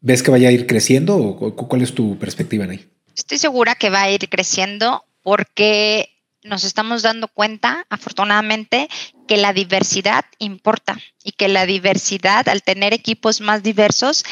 ¿Ves 0.00 0.22
que 0.22 0.30
vaya 0.30 0.48
a 0.48 0.52
ir 0.52 0.66
creciendo 0.66 1.16
o 1.16 1.56
cuál 1.56 1.82
es 1.82 1.92
tu 1.92 2.18
perspectiva 2.18 2.64
ahí? 2.64 2.86
Estoy 3.16 3.38
segura 3.38 3.74
que 3.74 3.90
va 3.90 4.02
a 4.02 4.10
ir 4.10 4.28
creciendo 4.28 5.04
porque 5.22 6.10
nos 6.48 6.64
estamos 6.64 7.02
dando 7.02 7.28
cuenta, 7.28 7.86
afortunadamente, 7.90 8.88
que 9.26 9.36
la 9.36 9.52
diversidad 9.52 10.24
importa 10.38 10.98
y 11.22 11.32
que 11.32 11.48
la 11.48 11.66
diversidad, 11.66 12.48
al 12.48 12.62
tener 12.62 12.92
equipos 12.92 13.40
más 13.40 13.62
diversos, 13.62 14.24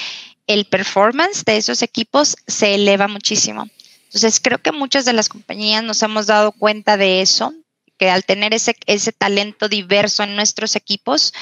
el 0.46 0.64
performance 0.66 1.44
de 1.44 1.56
esos 1.56 1.82
equipos 1.82 2.37
se 2.46 2.75
eleva 2.75 3.08
muchísimo. 3.08 3.68
Entonces, 4.04 4.40
creo 4.40 4.58
que 4.58 4.73
muchas 4.73 5.04
de 5.04 5.12
las 5.12 5.28
compañías 5.28 5.82
nos 5.82 6.02
hemos 6.02 6.26
dado 6.26 6.52
cuenta 6.52 6.96
de 6.96 7.20
eso, 7.20 7.52
que 7.99 8.11
al 8.11 8.25
tener 8.25 8.54
ese, 8.54 8.76
ese 8.87 9.12
talento 9.12 9.68
diverso 9.68 10.23
en 10.23 10.37
nuestros 10.37 10.76
equipos, 10.76 11.32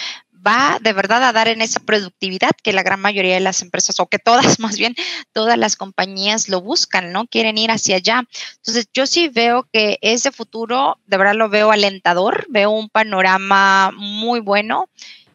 va 0.46 0.78
de 0.80 0.92
verdad 0.92 1.22
a 1.24 1.32
dar 1.32 1.48
en 1.48 1.62
esa 1.62 1.80
productividad 1.80 2.50
que 2.62 2.72
la 2.72 2.82
gran 2.82 3.00
mayoría 3.00 3.34
de 3.34 3.40
las 3.40 3.62
empresas, 3.62 3.98
o 4.00 4.06
que 4.06 4.18
todas 4.18 4.58
más 4.60 4.78
bien, 4.78 4.94
todas 5.32 5.58
las 5.58 5.76
compañías 5.76 6.48
lo 6.48 6.60
buscan, 6.60 7.12
¿no? 7.12 7.26
Quieren 7.26 7.58
ir 7.58 7.70
hacia 7.70 7.96
allá. 7.96 8.24
Entonces, 8.56 8.88
yo 8.92 9.06
sí 9.06 9.28
veo 9.28 9.66
que 9.72 9.98
ese 10.02 10.32
futuro, 10.32 10.98
de 11.06 11.16
verdad 11.16 11.34
lo 11.34 11.48
veo 11.48 11.70
alentador, 11.70 12.46
veo 12.48 12.70
un 12.70 12.88
panorama 12.88 13.90
muy 13.96 14.40
bueno 14.40 14.88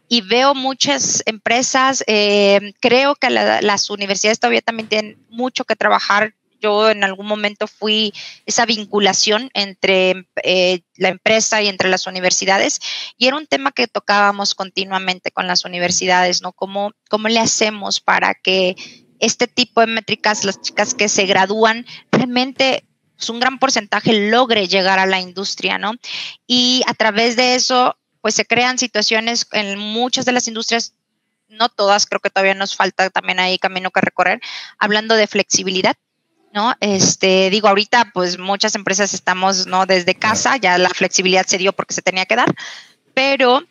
y 0.07 0.21
veo 0.21 0.55
muchas 0.55 1.21
empresas, 1.27 2.03
eh, 2.07 2.73
creo 2.79 3.15
que 3.15 3.29
las 3.29 3.89
universidades 3.91 4.39
todavía 4.39 4.61
también 4.61 4.89
tienen 4.89 5.17
mucho 5.29 5.65
que 5.65 5.75
trabajar 5.75 6.33
yo 6.59 6.89
en 6.89 7.03
algún 7.03 7.25
momento 7.25 7.67
fui 7.67 8.13
esa 8.45 8.65
vinculación 8.65 9.49
entre 9.53 10.27
eh, 10.43 10.81
la 10.95 11.09
empresa 11.09 11.61
y 11.61 11.67
entre 11.67 11.89
las 11.89 12.07
universidades 12.07 12.79
y 13.17 13.27
era 13.27 13.37
un 13.37 13.47
tema 13.47 13.71
que 13.71 13.87
tocábamos 13.87 14.55
continuamente 14.55 15.31
con 15.31 15.47
las 15.47 15.65
universidades, 15.65 16.41
¿no? 16.41 16.51
¿Cómo, 16.53 16.91
cómo 17.09 17.27
le 17.27 17.39
hacemos 17.39 18.01
para 18.01 18.33
que 18.35 18.75
este 19.19 19.47
tipo 19.47 19.81
de 19.81 19.87
métricas, 19.87 20.45
las 20.45 20.61
chicas 20.61 20.93
que 20.93 21.09
se 21.09 21.25
gradúan, 21.25 21.85
realmente 22.11 22.85
pues, 23.17 23.29
un 23.29 23.39
gran 23.39 23.59
porcentaje 23.59 24.29
logre 24.29 24.67
llegar 24.67 24.97
a 24.97 25.05
la 25.05 25.19
industria, 25.19 25.77
¿no? 25.77 25.93
Y 26.47 26.81
a 26.87 26.93
través 26.93 27.35
de 27.35 27.55
eso, 27.55 27.97
pues 28.21 28.35
se 28.35 28.45
crean 28.45 28.77
situaciones 28.77 29.45
en 29.51 29.77
muchas 29.77 30.25
de 30.25 30.31
las 30.31 30.47
industrias, 30.47 30.93
no 31.49 31.67
todas, 31.67 32.05
creo 32.05 32.21
que 32.21 32.29
todavía 32.29 32.53
nos 32.53 32.75
falta 32.75 33.09
también 33.09 33.39
ahí 33.39 33.59
camino 33.59 33.91
que 33.91 34.01
recorrer, 34.01 34.39
hablando 34.77 35.15
de 35.15 35.27
flexibilidad. 35.27 35.95
¿No? 36.53 36.75
Este, 36.79 37.49
digo, 37.49 37.67
ahorita 37.67 38.11
pues 38.13 38.37
muchas 38.37 38.75
empresas 38.75 39.13
estamos, 39.13 39.67
¿no? 39.67 39.85
Desde 39.85 40.15
casa, 40.15 40.57
ya 40.57 40.77
la 40.77 40.89
flexibilidad 40.89 41.45
se 41.45 41.57
dio 41.57 41.73
porque 41.73 41.93
se 41.93 42.01
tenía 42.01 42.25
que 42.25 42.35
dar, 42.35 42.53
pero 43.13 43.63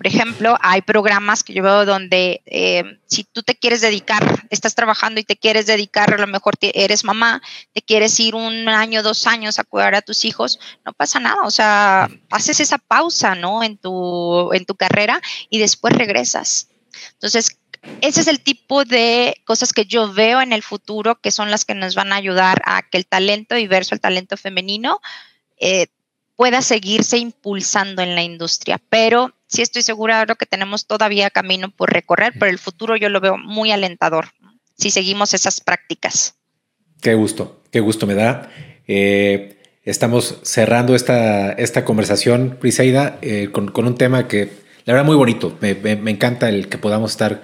por 0.00 0.06
ejemplo, 0.06 0.56
hay 0.62 0.80
programas 0.80 1.44
que 1.44 1.52
yo 1.52 1.62
veo 1.62 1.84
donde 1.84 2.40
eh, 2.46 2.98
si 3.06 3.24
tú 3.24 3.42
te 3.42 3.54
quieres 3.54 3.82
dedicar, 3.82 4.46
estás 4.48 4.74
trabajando 4.74 5.20
y 5.20 5.24
te 5.24 5.36
quieres 5.36 5.66
dedicar, 5.66 6.14
a 6.14 6.16
lo 6.16 6.26
mejor 6.26 6.54
eres 6.62 7.04
mamá, 7.04 7.42
te 7.74 7.82
quieres 7.82 8.18
ir 8.18 8.34
un 8.34 8.66
año, 8.70 9.02
dos 9.02 9.26
años 9.26 9.58
a 9.58 9.64
cuidar 9.64 9.94
a 9.94 10.00
tus 10.00 10.24
hijos, 10.24 10.58
no 10.86 10.94
pasa 10.94 11.20
nada, 11.20 11.42
o 11.42 11.50
sea, 11.50 12.08
haces 12.30 12.60
esa 12.60 12.78
pausa, 12.78 13.34
¿no? 13.34 13.62
En 13.62 13.76
tu, 13.76 14.50
en 14.54 14.64
tu 14.64 14.74
carrera 14.74 15.20
y 15.50 15.58
después 15.58 15.92
regresas. 15.92 16.70
Entonces, 17.12 17.58
ese 18.00 18.20
es 18.20 18.26
el 18.26 18.40
tipo 18.40 18.84
de 18.84 19.40
cosas 19.44 19.72
que 19.72 19.86
yo 19.86 20.12
veo 20.12 20.40
en 20.40 20.52
el 20.52 20.62
futuro 20.62 21.20
que 21.20 21.30
son 21.30 21.50
las 21.50 21.64
que 21.64 21.74
nos 21.74 21.94
van 21.94 22.12
a 22.12 22.16
ayudar 22.16 22.62
a 22.64 22.82
que 22.82 22.98
el 22.98 23.06
talento 23.06 23.54
diverso, 23.54 23.94
el 23.94 24.00
talento 24.00 24.36
femenino, 24.36 25.00
eh, 25.58 25.86
pueda 26.36 26.62
seguirse 26.62 27.18
impulsando 27.18 28.02
en 28.02 28.14
la 28.14 28.22
industria. 28.22 28.80
Pero 28.88 29.34
sí 29.46 29.62
estoy 29.62 29.82
segura 29.82 30.24
de 30.24 30.34
que 30.36 30.46
tenemos 30.46 30.86
todavía 30.86 31.30
camino 31.30 31.70
por 31.70 31.92
recorrer, 31.92 32.32
pero 32.38 32.50
el 32.50 32.58
futuro 32.58 32.96
yo 32.96 33.08
lo 33.08 33.20
veo 33.20 33.36
muy 33.36 33.72
alentador 33.72 34.28
si 34.80 34.90
seguimos 34.90 35.34
esas 35.34 35.60
prácticas. 35.60 36.34
Qué 37.02 37.14
gusto, 37.14 37.62
qué 37.70 37.80
gusto 37.80 38.06
me 38.06 38.14
da. 38.14 38.50
Eh, 38.88 39.58
estamos 39.84 40.38
cerrando 40.42 40.94
esta, 40.94 41.52
esta 41.52 41.84
conversación, 41.84 42.58
Briseida, 42.60 43.18
eh, 43.22 43.50
con, 43.52 43.70
un 43.76 43.94
tema 43.96 44.26
que 44.26 44.50
la 44.84 44.94
verdad 44.94 45.06
muy 45.06 45.16
bonito. 45.16 45.56
Me, 45.60 45.70
encanta 46.10 46.48
el 46.48 46.68
que 46.68 46.78
podamos 46.78 47.12
estar 47.12 47.42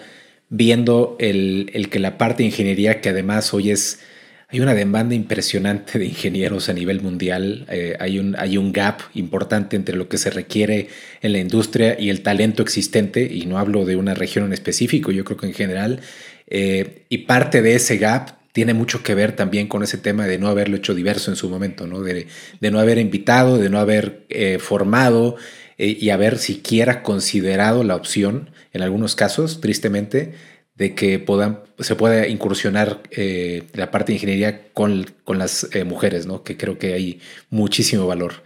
viendo 0.48 1.16
el, 1.18 1.88
que 1.90 1.98
la 1.98 2.18
parte 2.18 2.42
de 2.42 2.48
ingeniería, 2.48 3.00
que 3.00 3.10
además 3.10 3.52
hoy 3.54 3.70
es 3.70 4.00
hay 4.48 4.60
una 4.60 4.74
demanda 4.74 5.16
impresionante 5.16 5.98
de 5.98 6.06
ingenieros 6.06 6.68
a 6.68 6.72
nivel 6.72 7.00
mundial. 7.00 7.66
Eh, 7.68 7.96
hay, 7.98 8.20
un, 8.20 8.36
hay 8.38 8.56
un 8.56 8.72
gap 8.72 9.00
importante 9.14 9.74
entre 9.74 9.96
lo 9.96 10.08
que 10.08 10.18
se 10.18 10.30
requiere 10.30 10.86
en 11.20 11.32
la 11.32 11.38
industria 11.38 11.98
y 11.98 12.10
el 12.10 12.22
talento 12.22 12.62
existente, 12.62 13.28
y 13.28 13.44
no 13.46 13.58
hablo 13.58 13.84
de 13.84 13.96
una 13.96 14.14
región 14.14 14.44
en 14.44 14.52
específico, 14.52 15.10
yo 15.10 15.24
creo 15.24 15.36
que 15.36 15.46
en 15.46 15.54
general. 15.54 16.00
Eh, 16.46 17.06
y 17.08 17.18
parte 17.18 17.60
de 17.60 17.74
ese 17.74 17.98
gap 17.98 18.36
tiene 18.56 18.72
mucho 18.72 19.02
que 19.02 19.14
ver 19.14 19.36
también 19.36 19.68
con 19.68 19.82
ese 19.82 19.98
tema 19.98 20.26
de 20.26 20.38
no 20.38 20.48
haberlo 20.48 20.78
hecho 20.78 20.94
diverso 20.94 21.30
en 21.30 21.36
su 21.36 21.50
momento, 21.50 21.86
¿no? 21.86 22.00
De, 22.00 22.26
no 22.62 22.80
haber 22.80 22.96
invitado, 22.96 23.58
de 23.58 23.68
no 23.68 23.78
haber 23.78 24.25
eh, 24.30 24.58
formado 24.58 25.36
y 25.76 26.08
haber 26.08 26.38
siquiera 26.38 27.02
considerado 27.02 27.84
la 27.84 27.96
opción, 27.96 28.48
en 28.72 28.80
algunos 28.80 29.14
casos, 29.14 29.60
tristemente, 29.60 30.32
de 30.75 30.94
que 30.94 31.18
puedan, 31.18 31.60
se 31.80 31.96
pueda 31.96 32.26
incursionar 32.28 33.02
eh, 33.10 33.64
la 33.75 33.90
parte 33.90 34.12
de 34.12 34.14
ingeniería 34.14 34.72
con, 34.72 35.04
las 35.26 35.68
eh, 35.75 35.84
mujeres, 35.84 36.25
¿no? 36.25 36.42
que 36.42 36.56
creo 36.56 36.78
que 36.78 36.94
hay 36.94 37.20
muchísimo 37.50 38.06
valor. 38.06 38.42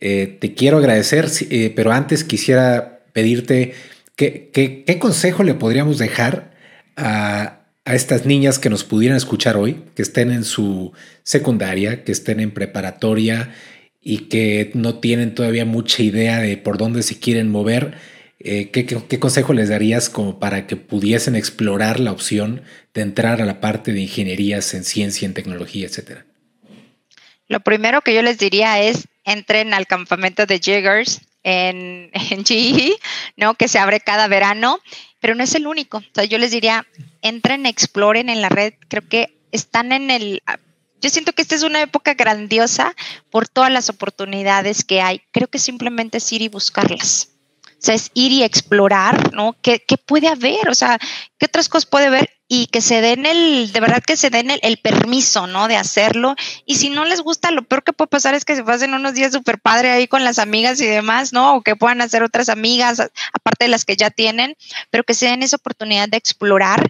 Eh, 0.00 0.38
te 0.40 0.54
quiero 0.54 0.78
agradecer, 0.78 1.28
pero 1.76 1.92
antes 1.92 2.24
quisiera 2.24 3.02
pedirte 3.12 3.74
qué, 4.16 4.48
qué, 4.50 4.98
consejo 4.98 5.42
le 5.42 5.52
podríamos 5.52 5.98
dejar 5.98 6.54
a, 6.96 7.61
a, 7.84 7.94
estas 7.94 8.26
niñas 8.26 8.58
que 8.58 8.70
nos 8.70 8.84
pudieran 8.84 9.16
escuchar 9.16 9.56
hoy, 9.56 9.82
que 9.94 10.02
estén 10.02 10.30
en 10.30 10.44
su 10.44 10.92
secundaria, 11.22 12.04
que 12.04 12.12
estén 12.12 12.40
en 12.40 12.52
preparatoria 12.52 13.54
y 14.00 14.28
que 14.28 14.70
no 14.74 14.96
tienen 14.98 15.34
todavía 15.34 15.64
mucha 15.64 16.02
idea 16.02 16.38
de 16.38 16.56
por 16.56 16.78
dónde 16.78 17.02
se 17.02 17.18
quieren 17.18 17.50
mover 17.50 17.96
eh, 18.44 18.70
¿qué, 18.70 19.20
consejo 19.20 19.52
les 19.52 19.68
darías 19.68 20.10
como 20.10 20.40
para 20.40 20.66
que 20.66 20.74
pudiesen 20.74 21.36
explorar 21.36 22.00
la 22.00 22.10
opción 22.10 22.62
de 22.92 23.02
entrar 23.02 23.40
a 23.40 23.44
la 23.44 23.60
parte 23.60 23.92
de 23.92 24.00
ingenierías 24.00 24.74
en 24.74 24.82
ciencia, 24.82 25.26
en 25.26 25.34
tecnología, 25.34 25.86
etcétera? 25.86 26.26
Lo 27.46 27.60
primero 27.60 28.00
que 28.00 28.14
yo 28.14 28.22
les 28.22 28.38
diría 28.38 28.82
es 28.82 29.06
entren 29.24 29.74
al 29.74 29.86
campamento 29.86 30.44
de 30.46 30.58
Jiggers 30.58 31.20
en, 31.44 32.10
en 32.30 32.44
GE, 32.44 32.94
¿no? 33.36 33.54
Que 33.54 33.68
se 33.68 33.78
abre 33.78 34.00
cada 34.00 34.26
verano, 34.26 34.80
pero 35.22 35.36
no 35.36 35.44
es 35.44 35.54
el 35.54 35.68
único. 35.68 35.98
O 35.98 36.14
sea, 36.14 36.24
yo 36.24 36.36
les 36.36 36.50
diría, 36.50 36.84
entren, 37.22 37.64
exploren 37.64 38.28
en 38.28 38.42
la 38.42 38.48
red. 38.50 38.74
Creo 38.88 39.08
que 39.08 39.38
están 39.52 39.92
en 39.92 40.10
el 40.10 40.42
yo 41.00 41.10
siento 41.10 41.32
que 41.32 41.42
esta 41.42 41.56
es 41.56 41.64
una 41.64 41.82
época 41.82 42.14
grandiosa 42.14 42.94
por 43.30 43.48
todas 43.48 43.72
las 43.72 43.88
oportunidades 43.88 44.84
que 44.84 45.00
hay. 45.00 45.20
Creo 45.32 45.48
que 45.48 45.58
simplemente 45.58 46.18
es 46.18 46.32
ir 46.32 46.42
y 46.42 46.48
buscarlas. 46.48 47.31
O 47.82 47.84
sea, 47.84 47.96
es 47.96 48.12
ir 48.14 48.30
y 48.30 48.44
explorar, 48.44 49.34
¿no? 49.34 49.56
¿Qué, 49.60 49.80
puede 50.06 50.28
haber? 50.28 50.68
O 50.68 50.74
sea, 50.74 51.00
¿qué 51.36 51.46
otras 51.46 51.68
cosas 51.68 51.86
puede 51.86 52.06
haber? 52.06 52.30
Y 52.46 52.68
que 52.68 52.80
se 52.80 53.00
den 53.00 53.26
el, 53.26 53.72
de 53.72 53.80
verdad 53.80 54.04
que 54.06 54.16
se 54.16 54.30
den 54.30 54.52
el, 54.52 54.78
permiso, 54.78 55.48
¿no? 55.48 55.66
De 55.66 55.76
hacerlo. 55.76 56.36
Y 56.64 56.76
si 56.76 56.90
no 56.90 57.04
les 57.04 57.22
gusta, 57.22 57.50
lo 57.50 57.64
peor 57.64 57.82
que 57.82 57.92
puede 57.92 58.06
pasar 58.06 58.36
es 58.36 58.44
que 58.44 58.54
se 58.54 58.62
pasen 58.62 58.94
unos 58.94 59.14
días 59.14 59.32
súper 59.32 59.58
padre 59.58 59.90
ahí 59.90 60.06
con 60.06 60.22
las 60.22 60.38
amigas 60.38 60.80
y 60.80 60.86
demás, 60.86 61.32
¿no? 61.32 61.56
O 61.56 61.62
que 61.62 61.74
puedan 61.74 62.00
hacer 62.02 62.22
otras 62.22 62.48
amigas, 62.50 63.00
aparte 63.32 63.64
de 63.64 63.68
las 63.68 63.84
que 63.84 63.96
ya 63.96 64.10
tienen, 64.10 64.54
pero 64.90 65.02
que 65.02 65.14
se 65.14 65.26
den 65.26 65.42
esa 65.42 65.56
oportunidad 65.56 66.08
de 66.08 66.18
explorar 66.18 66.88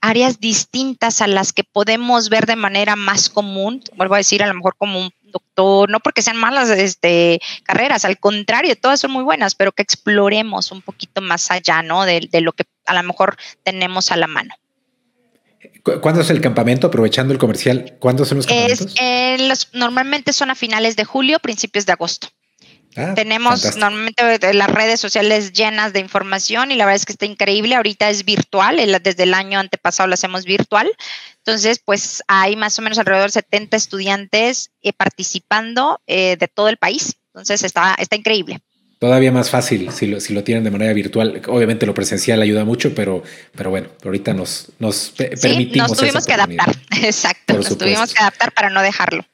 áreas 0.00 0.40
distintas 0.40 1.20
a 1.20 1.26
las 1.26 1.52
que 1.52 1.64
podemos 1.64 2.30
ver 2.30 2.46
de 2.46 2.56
manera 2.56 2.96
más 2.96 3.28
común, 3.28 3.82
vuelvo 3.94 4.14
a 4.14 4.18
decir, 4.18 4.42
a 4.42 4.46
lo 4.46 4.54
mejor 4.54 4.74
como 4.78 5.00
un 5.00 5.12
doctor, 5.30 5.90
no 5.90 6.00
porque 6.00 6.22
sean 6.22 6.36
malas 6.36 6.70
este, 6.70 7.40
carreras, 7.64 8.04
al 8.04 8.18
contrario, 8.18 8.76
todas 8.76 9.00
son 9.00 9.10
muy 9.12 9.24
buenas, 9.24 9.54
pero 9.54 9.72
que 9.72 9.82
exploremos 9.82 10.72
un 10.72 10.82
poquito 10.82 11.20
más 11.20 11.50
allá, 11.50 11.82
¿no? 11.82 12.04
De, 12.04 12.28
lo 12.40 12.52
que 12.52 12.64
a 12.86 12.94
lo 12.94 13.02
mejor 13.02 13.36
tenemos 13.62 14.10
a 14.12 14.16
la 14.16 14.26
mano. 14.26 14.54
¿Cuándo 16.02 16.20
es 16.20 16.30
el 16.30 16.40
campamento? 16.40 16.86
Aprovechando 16.86 17.32
el 17.32 17.38
comercial, 17.38 17.96
¿cuándo 17.98 18.24
son 18.24 18.38
los 18.38 18.46
campamentos? 18.46 18.94
Es, 18.98 19.68
normalmente 19.72 20.32
son 20.32 20.50
a 20.50 20.54
finales 20.54 20.96
de 20.96 21.04
julio, 21.04 21.38
principios 21.38 21.86
de 21.86 21.92
agosto. 21.92 22.28
Ah, 22.96 23.14
Tenemos 23.14 23.76
normalmente 23.76 24.52
las 24.52 24.68
redes 24.68 24.98
sociales 24.98 25.52
llenas 25.52 25.92
de 25.92 26.00
información 26.00 26.72
y 26.72 26.76
la 26.76 26.84
verdad 26.86 26.96
es 26.96 27.06
que 27.06 27.12
está 27.12 27.26
increíble. 27.26 27.76
Ahorita 27.76 28.10
es 28.10 28.24
virtual, 28.24 28.78
desde 29.02 29.22
el 29.22 29.34
año 29.34 29.60
antepasado 29.60 30.08
lo 30.08 30.14
hacemos 30.14 30.44
virtual. 30.44 30.90
Entonces, 31.38 31.80
pues 31.84 32.22
hay 32.26 32.56
más 32.56 32.78
o 32.78 32.82
menos 32.82 32.98
alrededor 32.98 33.28
de 33.28 33.34
70 33.34 33.76
estudiantes 33.76 34.70
eh, 34.82 34.92
participando 34.92 36.00
eh, 36.06 36.36
de 36.38 36.48
todo 36.48 36.68
el 36.68 36.78
país. 36.78 37.16
Entonces, 37.28 37.62
está, 37.62 37.94
está 37.94 38.16
increíble. 38.16 38.60
Todavía 38.98 39.32
más 39.32 39.48
fácil 39.48 39.90
si 39.92 40.06
lo, 40.06 40.20
si 40.20 40.34
lo 40.34 40.44
tienen 40.44 40.62
de 40.62 40.70
manera 40.70 40.92
virtual. 40.92 41.40
Obviamente 41.46 41.86
lo 41.86 41.94
presencial 41.94 42.42
ayuda 42.42 42.66
mucho, 42.66 42.94
pero, 42.94 43.22
pero 43.56 43.70
bueno, 43.70 43.88
ahorita 44.04 44.34
nos, 44.34 44.72
nos 44.78 45.14
permitimos. 45.16 45.90
Nos 45.90 45.98
tuvimos 45.98 46.26
que 46.26 46.34
adaptar, 46.34 46.76
exacto. 47.02 47.54
nos 47.54 47.78
tuvimos 47.78 48.12
que 48.12 48.20
adaptar 48.20 48.52
para 48.52 48.68
no 48.68 48.82
dejarlo. 48.82 49.24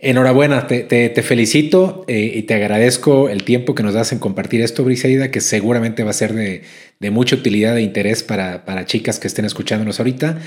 Enhorabuena, 0.00 0.68
te, 0.68 1.22
felicito 1.22 2.04
eh, 2.06 2.32
y 2.36 2.42
te 2.42 2.54
agradezco 2.54 3.28
el 3.28 3.42
tiempo 3.42 3.74
que 3.74 3.82
nos 3.82 3.94
das 3.94 4.12
en 4.12 4.20
compartir 4.20 4.60
esto, 4.60 4.84
Briseida, 4.84 5.32
que 5.32 5.40
seguramente 5.40 6.04
va 6.04 6.10
a 6.10 6.14
ser 6.14 6.34
de, 6.34 6.62
mucha 7.10 7.34
utilidad 7.34 7.76
e 7.76 7.82
interés 7.82 8.22
para, 8.22 8.86
chicas 8.86 9.18
que 9.18 9.26
estén 9.26 9.44
escuchándonos 9.44 9.98
ahorita. 9.98 10.38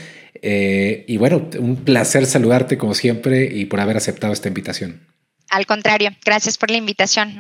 Eh, 0.41 1.03
y 1.05 1.17
bueno, 1.17 1.49
un 1.59 1.83
placer 1.83 2.25
saludarte 2.25 2.77
como 2.77 2.93
siempre 2.93 3.43
y 3.43 3.65
por 3.65 3.81
haber 3.81 3.97
aceptado 3.97 4.31
esta 4.31 4.47
invitación. 4.47 5.01
Al 5.49 5.65
contrario, 5.65 6.11
gracias 6.23 6.57
por 6.57 6.71
la 6.71 6.77
invitación. 6.77 7.33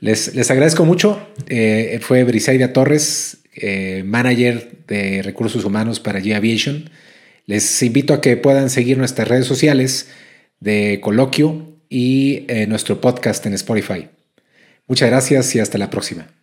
Les, 0.00 0.34
les 0.34 0.50
agradezco 0.50 0.84
mucho. 0.84 1.26
Eh, 1.48 1.98
fue 2.02 2.24
Briseida 2.24 2.74
Torres, 2.74 3.38
manager 4.04 4.84
de 4.86 5.22
recursos 5.22 5.64
humanos 5.64 5.98
para 5.98 6.20
G-Aviation. 6.20 6.90
Les 7.46 7.82
invito 7.82 8.12
a 8.12 8.20
que 8.20 8.36
puedan 8.36 8.70
seguir 8.70 8.98
nuestras 8.98 9.28
redes 9.28 9.46
sociales 9.46 10.08
de 10.60 11.00
Coloquio 11.00 11.78
y 11.88 12.44
eh, 12.48 12.66
nuestro 12.66 13.00
podcast 13.00 13.46
en 13.46 13.54
Spotify. 13.54 14.08
Muchas 14.88 15.10
gracias 15.10 15.54
y 15.54 15.60
hasta 15.60 15.78
la 15.78 15.90
próxima. 15.90 16.35